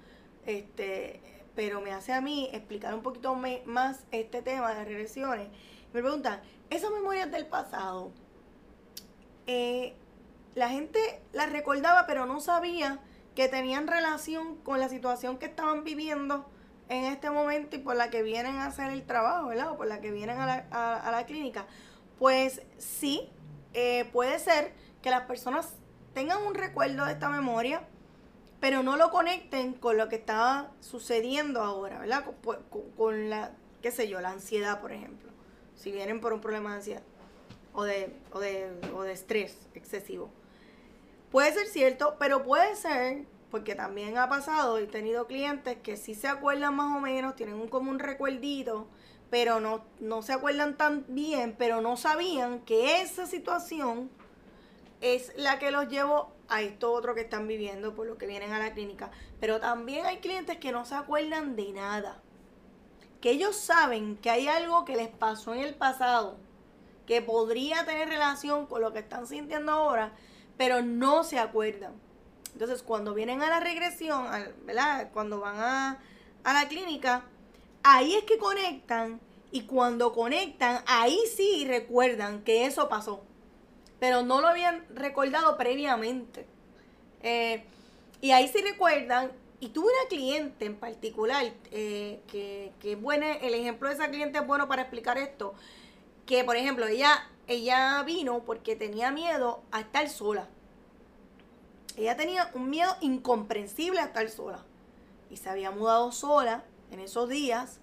[0.45, 1.19] Este,
[1.55, 5.47] pero me hace a mí explicar un poquito más este tema de regresiones.
[5.97, 8.11] Me preguntan, esas memorias del pasado,
[9.47, 9.95] eh,
[10.53, 10.99] la gente
[11.33, 12.99] las recordaba pero no sabía
[13.33, 16.45] que tenían relación con la situación que estaban viviendo
[16.87, 19.71] en este momento y por la que vienen a hacer el trabajo, ¿verdad?
[19.71, 21.65] O por la que vienen a la, clínica.
[22.19, 23.31] Pues sí,
[23.73, 25.77] eh, puede ser que las personas
[26.13, 27.81] tengan un recuerdo de esta memoria,
[28.59, 32.23] pero no lo conecten con lo que está sucediendo ahora, ¿verdad?
[32.95, 33.49] Con, la,
[33.81, 35.26] qué sé yo, la ansiedad, por ejemplo.
[35.77, 37.03] Si vienen por un problema de ansiedad
[37.73, 40.29] o de, o de, o de estrés excesivo.
[41.31, 46.15] Puede ser cierto, pero puede ser, porque también ha pasado, he tenido clientes que sí
[46.15, 48.87] se acuerdan más o menos, tienen un, como un recuerdito,
[49.29, 54.09] pero no, no se acuerdan tan bien, pero no sabían que esa situación
[55.01, 58.53] es la que los llevó a esto otro que están viviendo por lo que vienen
[58.53, 59.11] a la clínica.
[59.39, 62.21] Pero también hay clientes que no se acuerdan de nada.
[63.21, 66.37] Que ellos saben que hay algo que les pasó en el pasado,
[67.05, 70.13] que podría tener relación con lo que están sintiendo ahora,
[70.57, 71.93] pero no se acuerdan.
[72.53, 74.27] Entonces, cuando vienen a la regresión,
[74.65, 75.09] ¿verdad?
[75.13, 75.99] Cuando van a,
[76.43, 77.23] a la clínica,
[77.83, 79.19] ahí es que conectan
[79.51, 83.23] y cuando conectan, ahí sí recuerdan que eso pasó
[83.99, 86.45] pero no lo habían recordado previamente.
[87.23, 87.63] Eh,
[88.21, 93.53] y ahí sí recuerdan, y tuve una cliente en particular, eh, que, que bueno, el
[93.53, 95.53] ejemplo de esa cliente es bueno para explicar esto,
[96.25, 100.47] que por ejemplo, ella, ella vino porque tenía miedo a estar sola.
[101.95, 104.63] Ella tenía un miedo incomprensible a estar sola.
[105.31, 107.79] Y se había mudado sola en esos días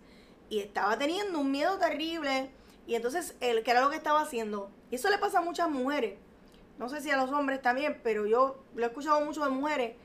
[0.49, 2.51] y estaba teniendo un miedo terrible.
[2.87, 4.71] Y entonces, él, ¿qué era lo que estaba haciendo?
[4.91, 6.17] Y eso le pasa a muchas mujeres.
[6.79, 9.97] No sé si a los hombres también, pero yo lo he escuchado mucho de mujeres.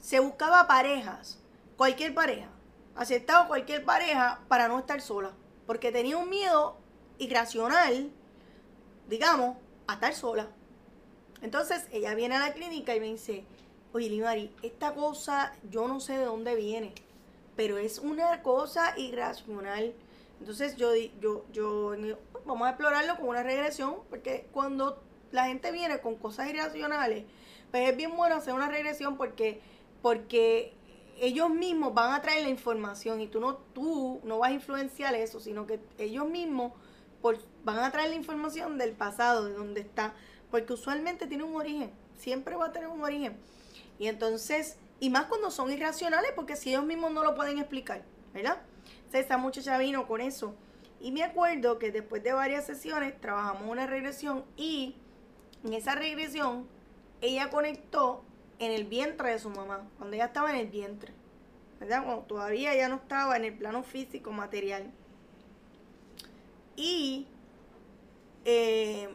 [0.00, 1.38] Se buscaba parejas,
[1.76, 2.48] cualquier pareja.
[2.94, 5.32] Aceptaba cualquier pareja para no estar sola.
[5.66, 6.78] Porque tenía un miedo
[7.18, 8.10] irracional,
[9.08, 9.56] digamos,
[9.86, 10.48] a estar sola.
[11.42, 13.44] Entonces ella viene a la clínica y me dice,
[13.92, 16.92] oye Limari, esta cosa yo no sé de dónde viene,
[17.56, 19.94] pero es una cosa irracional.
[20.40, 21.94] Entonces yo, yo, yo,
[22.44, 27.24] vamos a explorarlo con una regresión, porque cuando la gente viene con cosas irracionales,
[27.70, 29.60] pues es bien bueno hacer una regresión porque,
[30.06, 30.72] porque
[31.18, 35.12] ellos mismos van a traer la información y tú no, tú no vas a influenciar
[35.16, 36.74] eso, sino que ellos mismos
[37.64, 40.14] van a traer la información del pasado, de donde está,
[40.48, 43.36] porque usualmente tiene un origen, siempre va a tener un origen.
[43.98, 48.04] Y entonces, y más cuando son irracionales, porque si ellos mismos no lo pueden explicar,
[48.32, 48.62] ¿verdad?
[49.12, 50.54] esa muchacha vino con eso.
[51.00, 54.94] Y me acuerdo que después de varias sesiones trabajamos una regresión y
[55.64, 56.68] en esa regresión
[57.20, 58.22] ella conectó
[58.58, 61.12] en el vientre de su mamá, cuando ella estaba en el vientre,
[61.80, 62.04] ¿verdad?
[62.04, 64.90] Cuando todavía ella no estaba en el plano físico, material.
[66.74, 67.26] Y
[68.44, 69.08] eh,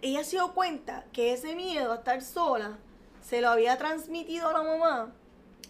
[0.00, 2.78] ella se dio cuenta que ese miedo a estar sola
[3.20, 5.12] se lo había transmitido a la mamá,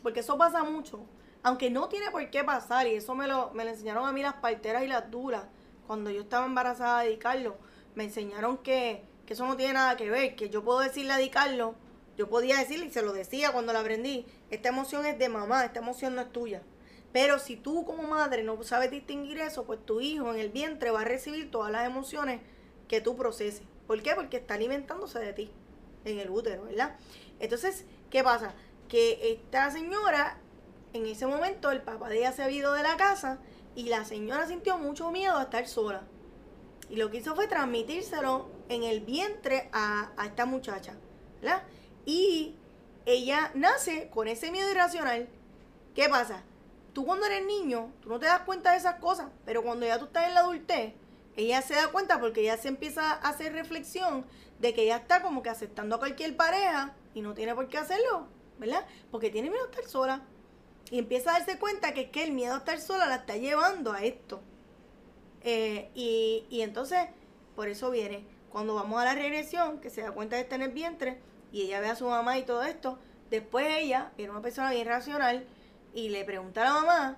[0.02, 1.06] porque eso pasa mucho
[1.42, 4.22] aunque no tiene por qué pasar, y eso me lo, me lo enseñaron a mí
[4.22, 5.44] las parteras y las duras,
[5.86, 7.54] cuando yo estaba embarazada de Carlos,
[7.94, 11.18] me enseñaron que, que eso no tiene nada que ver, que yo puedo decirle a
[11.18, 11.74] Di Carlos,
[12.16, 15.64] yo podía decirle, y se lo decía cuando la aprendí, esta emoción es de mamá,
[15.64, 16.62] esta emoción no es tuya.
[17.12, 20.90] Pero si tú como madre no sabes distinguir eso, pues tu hijo en el vientre
[20.90, 22.40] va a recibir todas las emociones
[22.88, 23.62] que tú proceses.
[23.86, 24.14] ¿Por qué?
[24.14, 25.50] Porque está alimentándose de ti
[26.04, 26.96] en el útero, ¿verdad?
[27.38, 28.54] Entonces, ¿qué pasa?
[28.88, 30.38] Que esta señora
[30.92, 33.38] en ese momento el papá de ella se ha ido de la casa
[33.74, 36.02] y la señora sintió mucho miedo a estar sola.
[36.88, 40.94] Y lo que hizo fue transmitírselo en el vientre a, esta muchacha.
[41.40, 41.62] ¿verdad?
[42.04, 42.56] Y
[43.06, 45.28] ella nace con ese miedo irracional.
[45.94, 46.42] ¿Qué pasa?
[46.92, 49.98] Tú cuando eres niño, tú no te das cuenta de esas cosas, pero cuando ya
[49.98, 50.94] tú estás en la adultez,
[51.36, 54.26] ella se da cuenta porque ella se empieza a hacer reflexión
[54.58, 57.78] de que ella está como que aceptando a cualquier pareja y no tiene por qué
[57.78, 58.26] hacerlo,
[58.58, 58.86] ¿verdad?
[59.10, 60.22] Porque tiene miedo a estar sola.
[60.90, 63.36] Y empieza a darse cuenta que es que el miedo a estar sola la está
[63.36, 64.42] llevando a esto.
[65.42, 67.00] Eh, y, y entonces,
[67.56, 70.66] por eso viene, cuando vamos a la regresión, que se da cuenta de estar en
[70.66, 71.18] el vientre,
[71.52, 72.98] y ella ve a su mamá y todo esto,
[73.30, 75.46] después ella era una persona bien racional
[75.94, 77.16] y le pregunta a la mamá,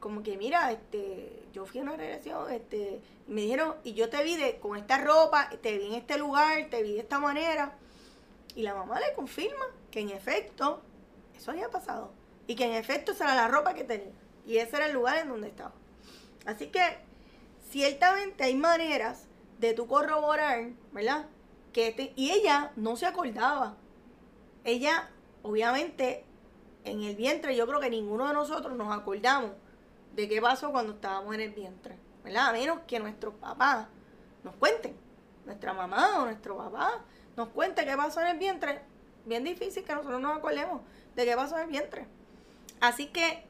[0.00, 4.22] como que mira, este, yo fui a una regresión, este, me dijeron, y yo te
[4.22, 7.76] vi de, con esta ropa, te vi en este lugar, te vi de esta manera.
[8.54, 10.82] Y la mamá le confirma que en efecto,
[11.36, 12.12] eso había pasado
[12.46, 14.12] y que en efecto esa era la ropa que tenía
[14.46, 15.72] y ese era el lugar en donde estaba.
[16.44, 16.80] Así que
[17.70, 19.26] ciertamente hay maneras
[19.58, 21.26] de tú corroborar, ¿verdad?
[22.16, 23.76] Y ella no se acordaba.
[24.64, 25.10] Ella,
[25.42, 26.24] obviamente,
[26.84, 29.50] en el vientre, yo creo que ninguno de nosotros nos acordamos
[30.14, 32.48] de qué pasó cuando estábamos en el vientre, ¿verdad?
[32.48, 33.86] A menos que nuestros papás
[34.42, 34.96] nos cuenten,
[35.44, 37.04] nuestra mamá o nuestro papá
[37.36, 38.80] nos cuente qué pasó en el vientre.
[39.26, 40.80] Bien difícil que nosotros nos acordemos
[41.14, 42.06] de qué pasó en el vientre.
[42.80, 43.44] Así que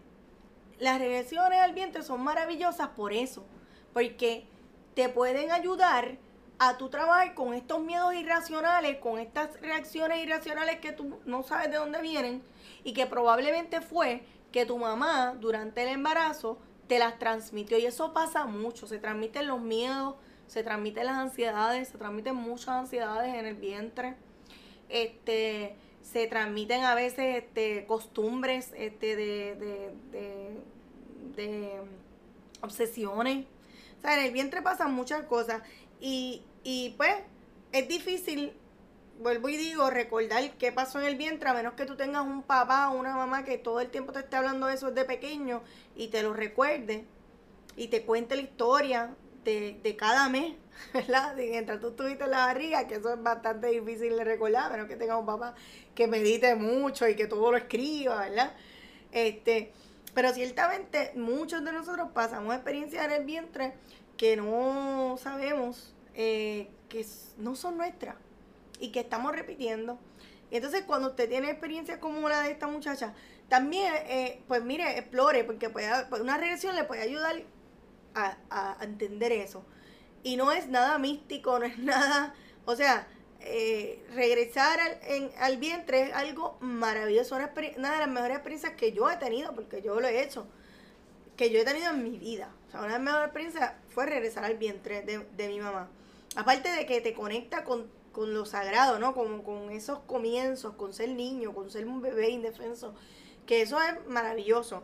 [0.80, 3.44] las regresiones al vientre son maravillosas por eso,
[3.92, 4.48] porque
[4.94, 6.18] te pueden ayudar
[6.58, 11.70] a tu trabajar con estos miedos irracionales, con estas reacciones irracionales que tú no sabes
[11.70, 12.42] de dónde vienen
[12.84, 18.12] y que probablemente fue que tu mamá durante el embarazo te las transmitió y eso
[18.12, 20.14] pasa mucho, se transmiten los miedos,
[20.46, 24.14] se transmiten las ansiedades, se transmiten muchas ansiedades en el vientre.
[24.88, 30.60] Este, se transmiten a veces este, costumbres este, de, de,
[31.34, 31.80] de,
[32.62, 33.46] obsesiones.
[33.98, 35.62] O sea, en el vientre pasan muchas cosas
[36.00, 37.14] y, y pues
[37.72, 38.52] es difícil,
[39.20, 42.42] vuelvo y digo, recordar qué pasó en el vientre, a menos que tú tengas un
[42.42, 45.62] papá o una mamá que todo el tiempo te esté hablando de eso desde pequeño
[45.94, 47.04] y te lo recuerde
[47.76, 50.54] y te cuente la historia de, de cada mes,
[50.94, 51.34] ¿verdad?
[51.36, 54.88] Mientras tú estuviste en la barriga, que eso es bastante difícil de recordar, a menos
[54.88, 55.54] que tengas un papá
[55.94, 58.54] que medite mucho y que todo lo escriba, ¿verdad?
[59.12, 59.72] Este,
[60.14, 63.74] pero ciertamente muchos de nosotros pasamos experiencias en el vientre
[64.16, 67.04] que no sabemos eh, que
[67.38, 68.16] no son nuestras
[68.80, 69.98] y que estamos repitiendo.
[70.50, 73.14] Entonces cuando usted tiene experiencias como la de esta muchacha,
[73.48, 77.42] también, eh, pues mire, explore, porque puede, pues una regresión le puede ayudar
[78.14, 79.64] a, a, entender eso.
[80.22, 83.06] Y no es nada místico, no es nada, o sea,
[83.40, 88.72] eh, regresar al, en, al vientre es algo maravilloso, una, una, de las mejores experiencias
[88.74, 90.48] que yo he tenido, porque yo lo he hecho,
[91.36, 92.50] que yo he tenido en mi vida.
[92.68, 95.88] O sea, una de las mejores experiencias fue regresar al vientre de, de mi mamá.
[96.34, 99.14] Aparte de que te conecta con, con lo sagrado, ¿no?
[99.14, 102.94] Con, con esos comienzos, con ser niño, con ser un bebé indefenso,
[103.46, 104.82] que eso es maravilloso.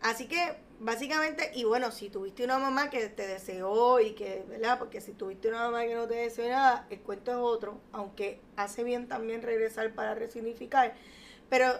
[0.00, 4.80] Así que básicamente, y bueno, si tuviste una mamá que te deseó y que, ¿verdad?
[4.80, 8.40] Porque si tuviste una mamá que no te deseó nada, el cuento es otro, aunque
[8.56, 10.94] hace bien también regresar para resignificar.
[11.48, 11.72] Pero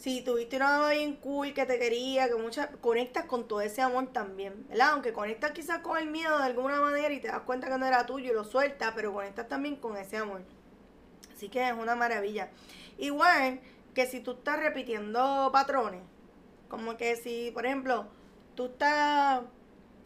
[0.00, 3.82] si tuviste una mamá bien cool que te quería, que muchas conectas con todo ese
[3.82, 4.92] amor también, ¿verdad?
[4.92, 7.84] Aunque conectas quizás con el miedo de alguna manera y te das cuenta que no
[7.84, 10.40] era tuyo y lo sueltas, pero conectas también con ese amor.
[11.36, 12.48] Así que es una maravilla.
[12.96, 13.60] Igual
[13.92, 16.00] que si tú estás repitiendo patrones,
[16.70, 18.06] como que si, por ejemplo,
[18.54, 19.42] tú estás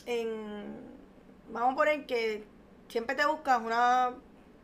[0.06, 0.74] en,
[1.52, 2.44] vamos a poner que
[2.88, 4.12] siempre te buscas una,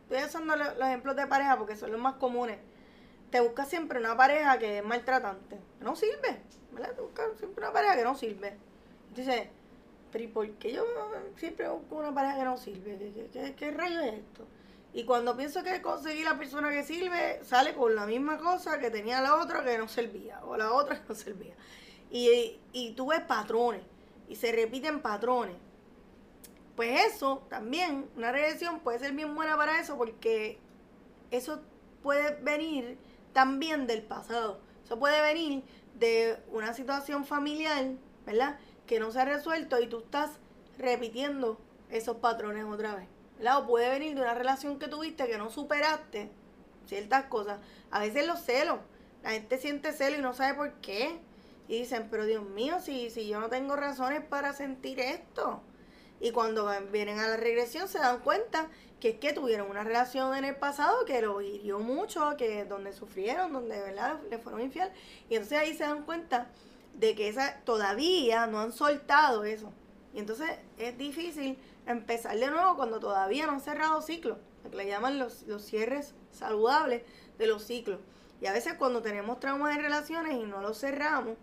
[0.09, 2.57] estoy usando los ejemplos de pareja porque son los más comunes
[3.31, 6.41] te buscas siempre una pareja que es maltratante, no sirve,
[6.71, 6.93] ¿verdad?
[6.93, 8.57] Te buscas siempre una pareja que no sirve.
[9.15, 9.47] Dices,
[10.11, 10.85] pero ¿y por qué yo
[11.37, 13.29] siempre busco una pareja que no sirve?
[13.31, 14.45] ¿Qué, qué, rayo es esto?
[14.93, 18.91] Y cuando pienso que conseguí la persona que sirve, sale con la misma cosa que
[18.91, 21.55] tenía la otra que no servía, o la otra que no servía.
[22.09, 23.83] Y, y tú patrones,
[24.27, 25.55] y se repiten patrones.
[26.75, 30.57] Pues eso también, una regresión puede ser bien buena para eso, porque
[31.29, 31.61] eso
[32.03, 32.97] puede venir
[33.33, 34.59] también del pasado.
[34.83, 35.63] Eso puede venir
[35.95, 37.91] de una situación familiar,
[38.25, 38.59] ¿verdad?
[38.85, 40.31] Que no se ha resuelto y tú estás
[40.77, 43.07] repitiendo esos patrones otra vez.
[43.37, 43.59] ¿verdad?
[43.59, 46.29] O puede venir de una relación que tuviste que no superaste
[46.85, 47.59] ciertas cosas.
[47.89, 48.79] A veces los celos.
[49.23, 51.19] La gente siente celo y no sabe por qué.
[51.67, 55.61] Y dicen, pero Dios mío, si, si yo no tengo razones para sentir esto.
[56.19, 58.69] Y cuando vienen a la regresión se dan cuenta
[59.01, 62.93] que es que tuvieron una relación en el pasado que lo hirió mucho, que donde
[62.93, 64.89] sufrieron, donde verdad le fueron infiel.
[65.27, 66.47] Y entonces ahí se dan cuenta
[66.93, 69.73] de que esa todavía no han soltado eso.
[70.13, 74.77] Y entonces es difícil empezar de nuevo cuando todavía no han cerrado ciclos, lo que
[74.77, 77.01] le llaman los, los cierres saludables
[77.39, 77.99] de los ciclos.
[78.39, 81.37] Y a veces cuando tenemos traumas en relaciones y no los cerramos,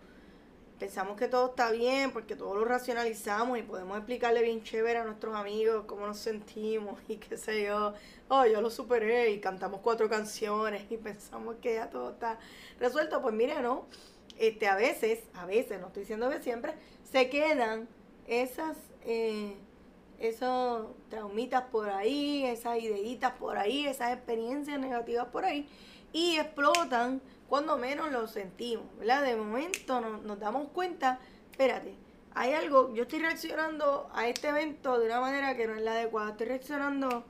[0.79, 5.05] pensamos que todo está bien porque todo lo racionalizamos y podemos explicarle bien chévere a
[5.05, 7.95] nuestros amigos cómo nos sentimos y qué sé yo.
[8.29, 12.38] Oh, yo lo superé y cantamos cuatro canciones y pensamos que ya todo está
[12.79, 13.21] resuelto.
[13.21, 13.87] Pues mire, no.
[14.38, 16.75] Este, a veces, a veces, no estoy diciendo que siempre,
[17.11, 17.88] se quedan
[18.29, 19.57] esas, eh,
[20.21, 25.69] esos traumitas por ahí, esas ideitas por ahí, esas experiencias negativas por ahí
[26.12, 29.23] y explotan cuando menos lo sentimos, ¿verdad?
[29.23, 31.19] De momento nos damos cuenta,
[31.51, 31.95] espérate,
[32.35, 35.93] hay algo, yo estoy reaccionando a este evento de una manera que no es la
[35.93, 37.25] adecuada, estoy reaccionando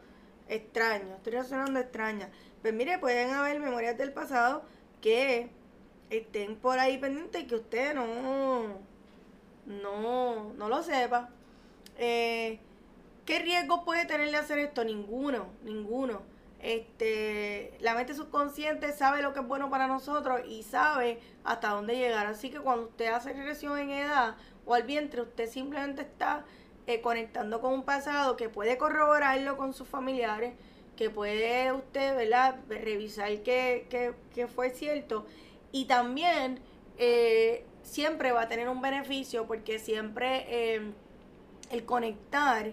[0.48, 2.30] extraño, estoy reaccionando extraña.
[2.62, 4.64] Pues mire, pueden haber memorias del pasado
[5.00, 5.50] que
[6.10, 8.80] estén por ahí pendientes y que usted no,
[9.66, 11.30] no, no lo sepa.
[11.96, 12.58] Eh,
[13.24, 14.84] ¿Qué riesgo puede tenerle hacer esto?
[14.84, 16.22] Ninguno, ninguno
[16.60, 21.96] este, la mente subconsciente sabe lo que es bueno para nosotros y sabe hasta dónde
[21.96, 22.26] llegar.
[22.26, 26.44] Así que cuando usted hace regresión en edad o al vientre, usted simplemente está
[26.86, 30.54] eh, conectando con un pasado que puede corroborarlo con sus familiares,
[30.96, 35.26] que puede usted, ¿verdad?, revisar que, que, fue cierto.
[35.70, 36.60] Y también
[36.96, 40.92] eh, siempre va a tener un beneficio porque siempre eh,
[41.70, 42.72] el conectar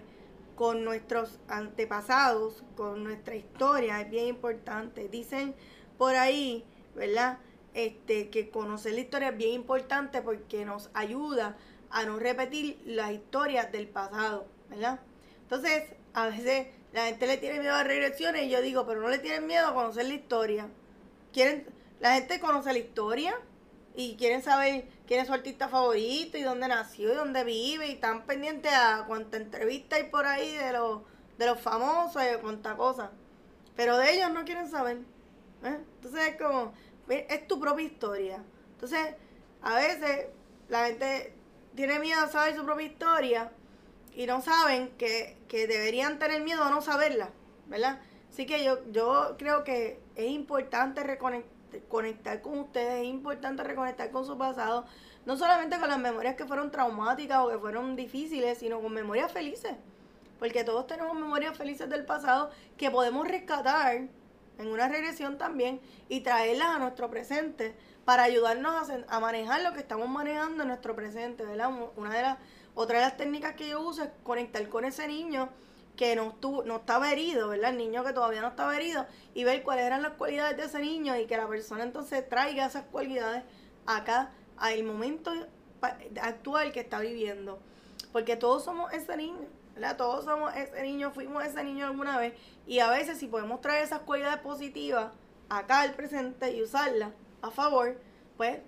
[0.56, 5.08] con nuestros antepasados, con nuestra historia, es bien importante.
[5.08, 5.54] Dicen
[5.98, 7.38] por ahí, ¿verdad?
[7.74, 11.56] Este, que conocer la historia es bien importante porque nos ayuda
[11.90, 15.00] a no repetir las historias del pasado, ¿verdad?
[15.42, 15.84] Entonces,
[16.14, 19.18] a veces la gente le tiene miedo a regresiones y yo digo, pero no le
[19.18, 20.68] tienen miedo a conocer la historia.
[21.32, 21.66] Quieren,
[22.00, 23.38] la gente conoce la historia
[23.96, 27.92] y quieren saber quién es su artista favorito y dónde nació y dónde vive y
[27.92, 31.00] están pendientes a cuánta entrevista hay por ahí de los,
[31.38, 33.10] de los famosos y de cuánta cosa.
[33.74, 34.98] Pero de ellos no quieren saber.
[35.64, 35.78] ¿eh?
[35.96, 36.74] Entonces es como,
[37.08, 38.44] es tu propia historia.
[38.72, 39.14] Entonces,
[39.62, 40.26] a veces
[40.68, 41.32] la gente
[41.74, 43.52] tiene miedo a saber su propia historia
[44.14, 47.30] y no saben que, que deberían tener miedo a no saberla,
[47.66, 48.00] ¿verdad?
[48.30, 51.55] Así que yo, yo creo que es importante reconectar
[51.88, 54.84] con ustedes, es importante reconectar con su pasado,
[55.24, 59.32] no solamente con las memorias que fueron traumáticas o que fueron difíciles, sino con memorias
[59.32, 59.72] felices.
[60.38, 63.96] Porque todos tenemos memorias felices del pasado que podemos rescatar
[64.58, 67.74] en una regresión también y traerlas a nuestro presente
[68.04, 71.70] para ayudarnos a, a manejar lo que estamos manejando en nuestro presente, ¿verdad?
[71.96, 72.38] Una de las
[72.76, 75.48] otra de las técnicas que yo uso es conectar con ese niño
[75.96, 77.70] que no, estuvo, no estaba herido, ¿verdad?
[77.70, 80.78] El niño que todavía no estaba herido y ver cuáles eran las cualidades de ese
[80.80, 83.42] niño y que la persona entonces traiga esas cualidades
[83.86, 85.32] acá al momento
[86.20, 87.58] actual que está viviendo.
[88.12, 89.96] Porque todos somos ese niño, ¿verdad?
[89.96, 92.34] Todos somos ese niño, fuimos ese niño alguna vez
[92.66, 95.12] y a veces si podemos traer esas cualidades positivas
[95.48, 97.98] acá al presente y usarlas a favor,
[98.36, 98.58] pues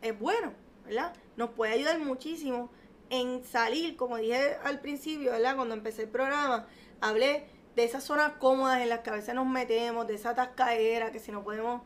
[0.00, 0.52] es bueno,
[0.84, 1.14] ¿verdad?
[1.36, 2.70] Nos puede ayudar muchísimo
[3.12, 5.54] en salir, como dije al principio, ¿verdad?
[5.54, 6.66] Cuando empecé el programa,
[7.02, 7.44] hablé
[7.76, 11.18] de esas zonas cómodas en las que a veces nos metemos, de esa tascadera, que
[11.18, 11.82] si no podemos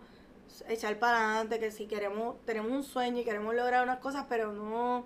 [0.69, 4.53] echar para adelante, que si queremos, tenemos un sueño y queremos lograr unas cosas, pero
[4.53, 5.05] no,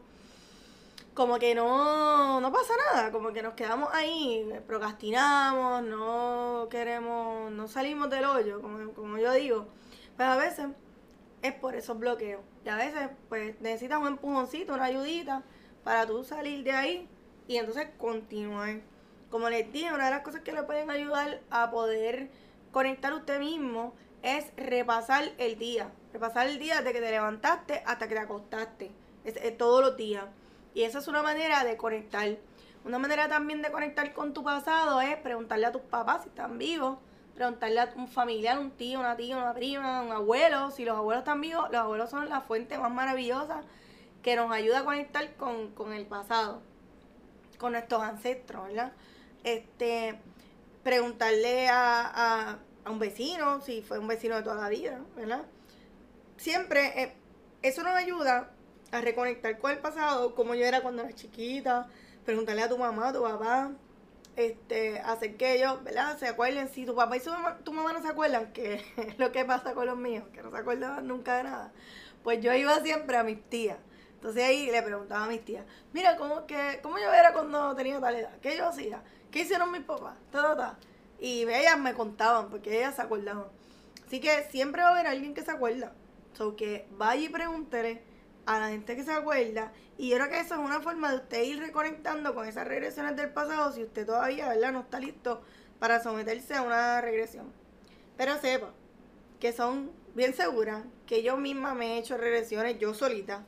[1.14, 7.66] como que no, no pasa nada, como que nos quedamos ahí, procrastinamos, no queremos, no
[7.66, 9.68] salimos del hoyo, como, como yo digo,
[10.16, 10.66] pues a veces
[11.41, 15.43] es por esos bloqueos, y a veces pues necesitas un empujoncito, una ayudita,
[15.85, 17.09] para tú salir de ahí
[17.49, 18.81] y entonces continuar.
[19.31, 22.31] Como les dije, una de las cosas que le pueden ayudar a poder
[22.72, 25.91] conectar usted mismo es repasar el día.
[26.12, 28.91] Repasar el día desde que te levantaste hasta que te acostaste.
[29.24, 30.24] Es, todos los días.
[30.74, 32.37] Y esa es una manera de conectar.
[32.85, 36.59] Una manera también de conectar con tu pasado es preguntarle a tus papás si están
[36.59, 36.99] vivos,
[37.35, 40.70] preguntarle a un familiar, un tío, una tía, una prima, un abuelo.
[40.70, 43.62] Si los abuelos están vivos, los abuelos son la fuente más maravillosa
[44.23, 46.62] que nos ayuda a conectar con, el pasado,
[47.59, 48.93] con nuestros ancestros, ¿verdad?
[49.45, 50.18] Este,
[50.83, 55.43] preguntarle a, a, un vecino, si fue un vecino de toda la vida, ¿verdad?
[56.37, 57.12] Siempre eh,
[57.62, 58.51] eso nos ayuda
[58.91, 61.89] a reconectar con el pasado, como yo era cuando era chiquita,
[62.25, 63.73] preguntarle a tu mamá, a tu papá,
[64.37, 66.18] este, hacer que ellos, ¿verdad?
[66.18, 67.21] Se acuerden, si tu papá y
[67.64, 70.51] tu mamá no se acuerdan, que es lo que pasa con los míos, que no
[70.51, 71.73] se acuerdan nunca de nada,
[72.23, 73.79] pues yo iba siempre a mis tías
[74.21, 75.64] entonces ahí le preguntaba a mis tías,
[75.95, 78.37] mira, ¿cómo, que, cómo yo era cuando tenía tal edad?
[78.43, 79.03] ¿Qué yo hacía?
[79.31, 80.14] ¿Qué hicieron mis papás?
[81.18, 83.47] Y ellas me contaban, porque ellas se acordaban.
[84.07, 85.95] Así que siempre va a haber alguien que se acuerda.
[86.35, 88.03] So que vaya y pregúntele
[88.45, 89.73] a la gente que se acuerda.
[89.97, 93.16] Y yo creo que eso es una forma de usted ir reconectando con esas regresiones
[93.16, 94.73] del pasado si usted todavía, ¿verdad?
[94.73, 95.41] No está listo
[95.79, 97.51] para someterse a una regresión.
[98.18, 98.68] Pero sepa
[99.39, 103.47] que son bien seguras, que yo misma me he hecho regresiones yo solita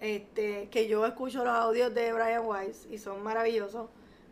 [0.00, 3.88] este, que yo escucho los audios de Brian Weiss y son maravillosos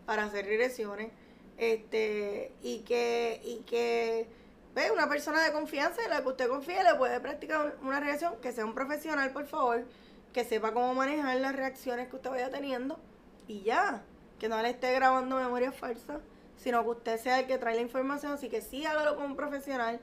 [0.06, 1.10] para hacer regresiones,
[1.56, 4.28] este, y que, y que
[4.74, 8.34] ve una persona de confianza en la que usted confíe le puede practicar una reacción,
[8.42, 9.84] que sea un profesional, por favor,
[10.32, 12.98] que sepa cómo manejar las reacciones que usted vaya teniendo,
[13.46, 14.02] y ya,
[14.38, 16.20] que no le esté grabando memoria falsa,
[16.56, 19.36] sino que usted sea el que trae la información, así que sí hágalo con un
[19.36, 20.00] profesional,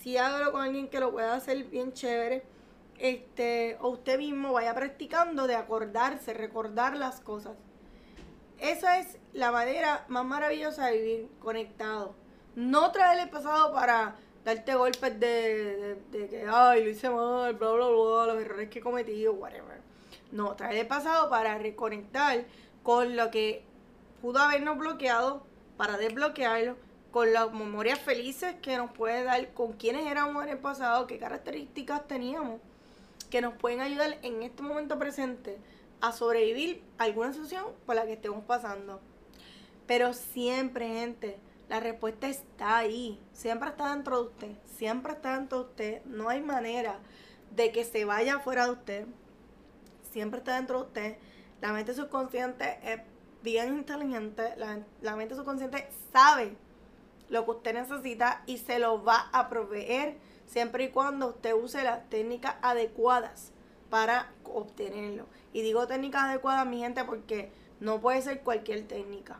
[0.00, 2.42] sí hágalo con alguien que lo pueda hacer bien chévere
[2.98, 7.56] este, o usted mismo vaya practicando de acordarse, recordar las cosas.
[8.58, 12.14] Esa es la manera más maravillosa de vivir conectado.
[12.56, 17.86] No traer el pasado para darte golpes de, que, ay, lo hice mal, bla, bla,
[17.86, 19.80] bla, los errores que he cometido, whatever.
[20.32, 22.44] No, traer el pasado para reconectar
[22.82, 23.64] con lo que
[24.20, 25.46] pudo habernos bloqueado,
[25.76, 26.76] para desbloquearlo,
[27.12, 31.18] con las memorias felices que nos puede dar, con quiénes éramos en el pasado, qué
[31.18, 32.60] características teníamos
[33.30, 35.58] que nos pueden ayudar en este momento presente
[36.00, 39.00] a sobrevivir alguna situación por la que estemos pasando.
[39.86, 43.20] Pero siempre, gente, la respuesta está ahí.
[43.32, 44.56] Siempre está dentro de usted.
[44.76, 46.04] Siempre está dentro de usted.
[46.04, 46.98] No hay manera
[47.54, 49.06] de que se vaya fuera de usted.
[50.12, 51.16] Siempre está dentro de usted.
[51.60, 53.00] La mente subconsciente es
[53.42, 54.54] bien inteligente.
[55.00, 56.56] La mente subconsciente sabe
[57.28, 60.16] lo que usted necesita y se lo va a proveer
[60.48, 63.52] siempre y cuando usted use las técnicas adecuadas
[63.90, 65.26] para obtenerlo.
[65.52, 69.38] Y digo técnicas adecuadas, mi gente, porque no puede ser cualquier técnica.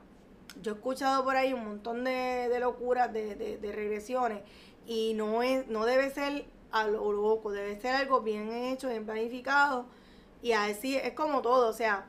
[0.63, 4.43] Yo he escuchado por ahí un montón de, locuras, de, regresiones,
[4.87, 9.05] y no, es, no debe ser a lo loco, debe ser algo bien hecho, bien
[9.05, 9.87] planificado.
[10.43, 12.07] Y así es como todo, o sea,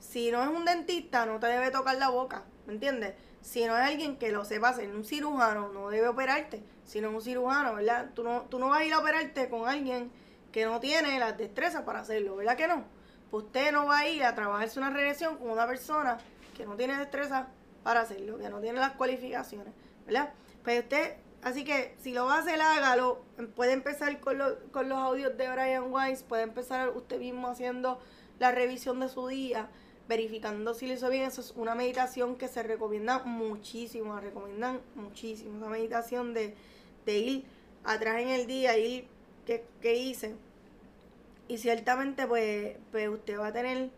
[0.00, 3.14] si no es un dentista, no te debe tocar la boca, ¿me entiendes?
[3.42, 7.22] Si no es alguien que lo sepa hacer, un cirujano no debe operarte, sino un
[7.22, 8.10] cirujano, ¿verdad?
[8.14, 10.10] Tú no, tú no vas a ir a operarte con alguien
[10.52, 12.84] que no tiene las destrezas para hacerlo, ¿verdad que no?
[13.30, 16.18] Pues usted no va a ir a trabajarse una regresión con una persona
[16.56, 17.48] que no tiene destreza
[17.82, 19.72] para hacerlo, que no tiene las cualificaciones,
[20.04, 20.32] ¿verdad?
[20.64, 23.24] Pues usted, así que si lo va a hacer, hágalo.
[23.54, 24.38] Puede empezar con,
[24.72, 28.00] con los audios de Brian Weiss, puede empezar usted mismo haciendo
[28.38, 29.68] la revisión de su día,
[30.10, 31.22] verificando si le hizo bien.
[31.22, 35.56] Eso es una meditación que se recomienda muchísimo, la recomiendan muchísimo.
[35.56, 36.54] Esa meditación de,
[37.06, 37.44] de ir
[37.84, 39.06] atrás en el día, ir
[39.46, 40.34] que, hice.
[41.46, 43.90] Y ciertamente pues, pues usted va a tener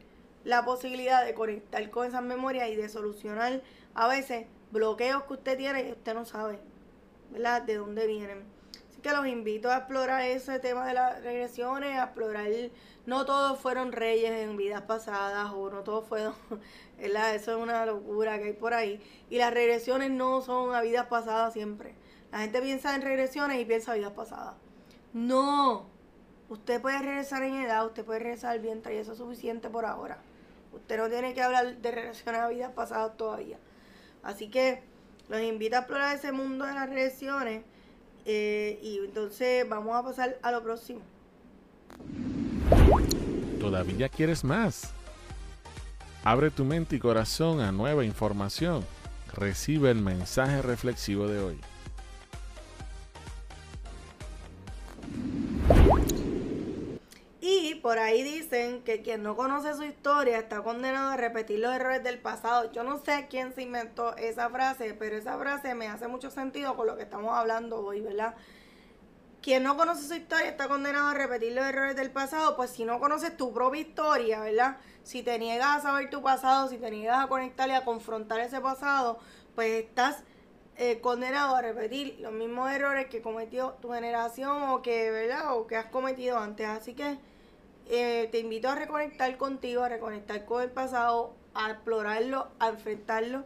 [0.45, 3.63] la posibilidad de conectar con esas memorias y de solucionar
[3.95, 6.59] a veces bloqueos que usted tiene y usted no sabe,
[7.31, 7.63] ¿verdad?
[7.63, 8.43] De dónde vienen.
[9.03, 12.49] Que los invito a explorar ese tema de las regresiones, a explorar,
[13.05, 16.35] no todos fueron reyes en vidas pasadas o no todos fueron,
[16.99, 17.35] ¿verdad?
[17.35, 19.01] Eso es una locura que hay por ahí.
[19.29, 21.95] Y las regresiones no son a vidas pasadas siempre.
[22.31, 24.55] La gente piensa en regresiones y piensa vidas pasadas.
[25.13, 25.87] No,
[26.49, 29.85] usted puede regresar en edad, usted puede regresar al vientre y eso es suficiente por
[29.85, 30.19] ahora.
[30.73, 33.59] Usted no tiene que hablar de regresiones a vidas pasadas todavía.
[34.23, 34.83] Así que
[35.29, 37.65] los invito a explorar ese mundo de las regresiones
[38.25, 41.01] eh, y entonces vamos a pasar a lo próximo.
[43.61, 44.93] ¿Todavía quieres más?
[46.25, 48.85] Abre tu mente y corazón a nueva información.
[49.35, 51.61] Recibe el mensaje reflexivo de hoy.
[57.83, 62.05] Por ahí dicen que quien no conoce su historia está condenado a repetir los errores
[62.05, 62.71] del pasado.
[62.71, 66.77] Yo no sé quién se inventó esa frase, pero esa frase me hace mucho sentido
[66.77, 68.37] con lo que estamos hablando hoy, ¿verdad?
[69.43, 72.85] Quien no conoce su historia está condenado a repetir los errores del pasado, pues si
[72.85, 74.77] no conoces tu propia historia, ¿verdad?
[75.03, 78.39] Si te niegas a saber tu pasado, si te niegas a conectar y a confrontar
[78.39, 79.19] ese pasado,
[79.57, 80.23] pues estás
[80.77, 85.57] eh, condenado a repetir los mismos errores que cometió tu generación o que, ¿verdad?
[85.57, 86.69] O que has cometido antes.
[86.69, 87.19] Así que
[87.89, 93.45] eh, te invito a reconectar contigo, a reconectar con el pasado, a explorarlo, a enfrentarlo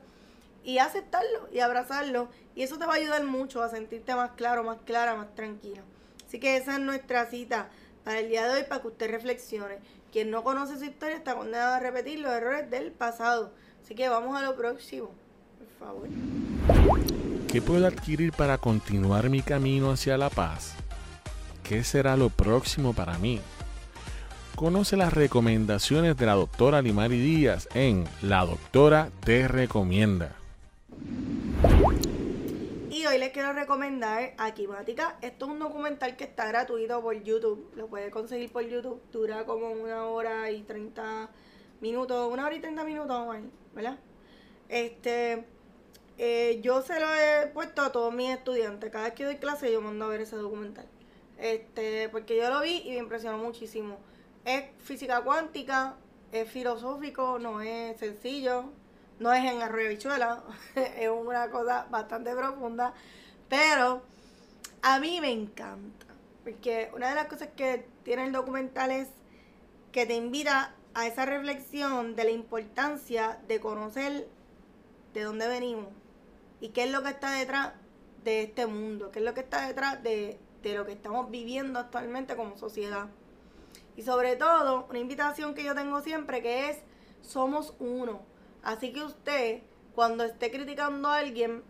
[0.64, 2.28] y a aceptarlo y abrazarlo.
[2.54, 5.82] Y eso te va a ayudar mucho a sentirte más claro, más clara, más tranquila.
[6.26, 7.68] Así que esa es nuestra cita
[8.04, 9.78] para el día de hoy, para que usted reflexione.
[10.12, 13.52] Quien no conoce su historia está condenado a repetir los errores del pasado.
[13.82, 15.10] Así que vamos a lo próximo,
[15.58, 16.08] por favor.
[17.48, 20.74] ¿Qué puedo adquirir para continuar mi camino hacia la paz?
[21.62, 23.40] ¿Qué será lo próximo para mí?
[24.56, 30.34] Conoce las recomendaciones de la doctora Limari Díaz en La Doctora Te Recomienda.
[32.90, 35.18] Y hoy les quiero recomendar Aquimática.
[35.20, 37.70] Esto es un documental que está gratuito por YouTube.
[37.76, 39.02] Lo puedes conseguir por YouTube.
[39.12, 41.28] Dura como una hora y 30
[41.82, 42.32] minutos.
[42.32, 43.36] Una hora y 30 minutos,
[43.74, 43.98] ¿verdad?
[44.70, 45.44] Este.
[46.16, 48.90] Eh, yo se lo he puesto a todos mis estudiantes.
[48.90, 50.86] Cada vez que doy clase, yo mando a ver ese documental.
[51.36, 53.98] Este, porque yo lo vi y me impresionó muchísimo
[54.46, 55.96] es física cuántica,
[56.30, 58.70] es filosófico, no es sencillo,
[59.18, 60.44] no es en arroyo bichuela,
[60.74, 62.94] es una cosa bastante profunda,
[63.48, 64.02] pero
[64.82, 66.06] a mí me encanta,
[66.44, 69.08] porque una de las cosas que tiene el documental es
[69.90, 74.28] que te invita a esa reflexión de la importancia de conocer
[75.12, 75.88] de dónde venimos
[76.60, 77.72] y qué es lo que está detrás
[78.22, 81.80] de este mundo, qué es lo que está detrás de, de lo que estamos viviendo
[81.80, 83.08] actualmente como sociedad.
[83.96, 86.78] Y sobre todo, una invitación que yo tengo siempre que es,
[87.22, 88.20] somos uno.
[88.62, 89.62] Así que usted,
[89.94, 91.62] cuando esté criticando a alguien,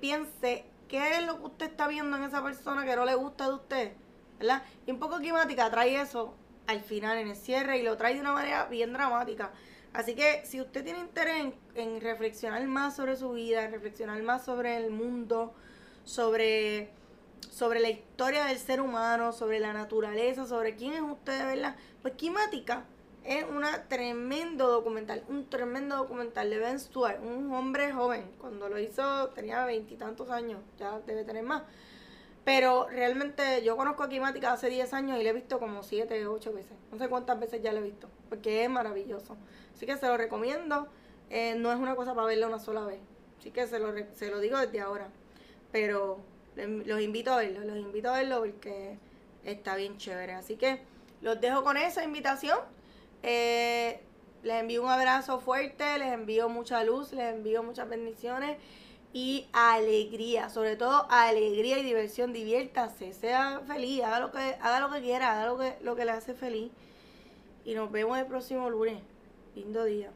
[0.00, 3.48] piense qué es lo que usted está viendo en esa persona que no le gusta
[3.48, 3.92] de usted.
[4.38, 4.62] ¿Verdad?
[4.86, 6.34] Y un poco climática trae eso
[6.66, 9.50] al final, en el cierre, y lo trae de una manera bien dramática.
[9.92, 14.22] Así que si usted tiene interés en, en reflexionar más sobre su vida, en reflexionar
[14.22, 15.52] más sobre el mundo,
[16.04, 16.90] sobre
[17.48, 21.76] sobre la historia del ser humano, sobre la naturaleza, sobre quién es usted, ¿verdad?
[22.02, 22.84] Pues Climática
[23.24, 28.30] es un tremendo documental, un tremendo documental de Ben Stewart, un hombre joven.
[28.38, 31.62] Cuando lo hizo tenía veintitantos años, ya debe tener más.
[32.44, 36.26] Pero realmente yo conozco a Climática hace 10 años y le he visto como 7
[36.26, 36.72] o 8 veces.
[36.90, 39.36] No sé cuántas veces ya lo he visto, porque es maravilloso.
[39.74, 40.88] Así que se lo recomiendo.
[41.28, 42.98] Eh, no es una cosa para verlo una sola vez.
[43.38, 45.08] Así que se lo, se lo digo desde ahora.
[45.70, 46.18] Pero
[46.66, 48.98] los invito a verlo, los invito a verlo porque
[49.44, 50.32] está bien chévere.
[50.32, 50.80] Así que
[51.20, 52.58] los dejo con esa invitación.
[53.22, 54.00] Eh,
[54.42, 58.56] les envío un abrazo fuerte, les envío mucha luz, les envío muchas bendiciones
[59.12, 64.90] y alegría, sobre todo alegría y diversión, diviértase, sea feliz, haga lo que, haga lo
[64.90, 66.70] que quiera, haga lo que, lo que le hace feliz.
[67.64, 69.02] Y nos vemos el próximo lunes.
[69.54, 70.10] Lindo día.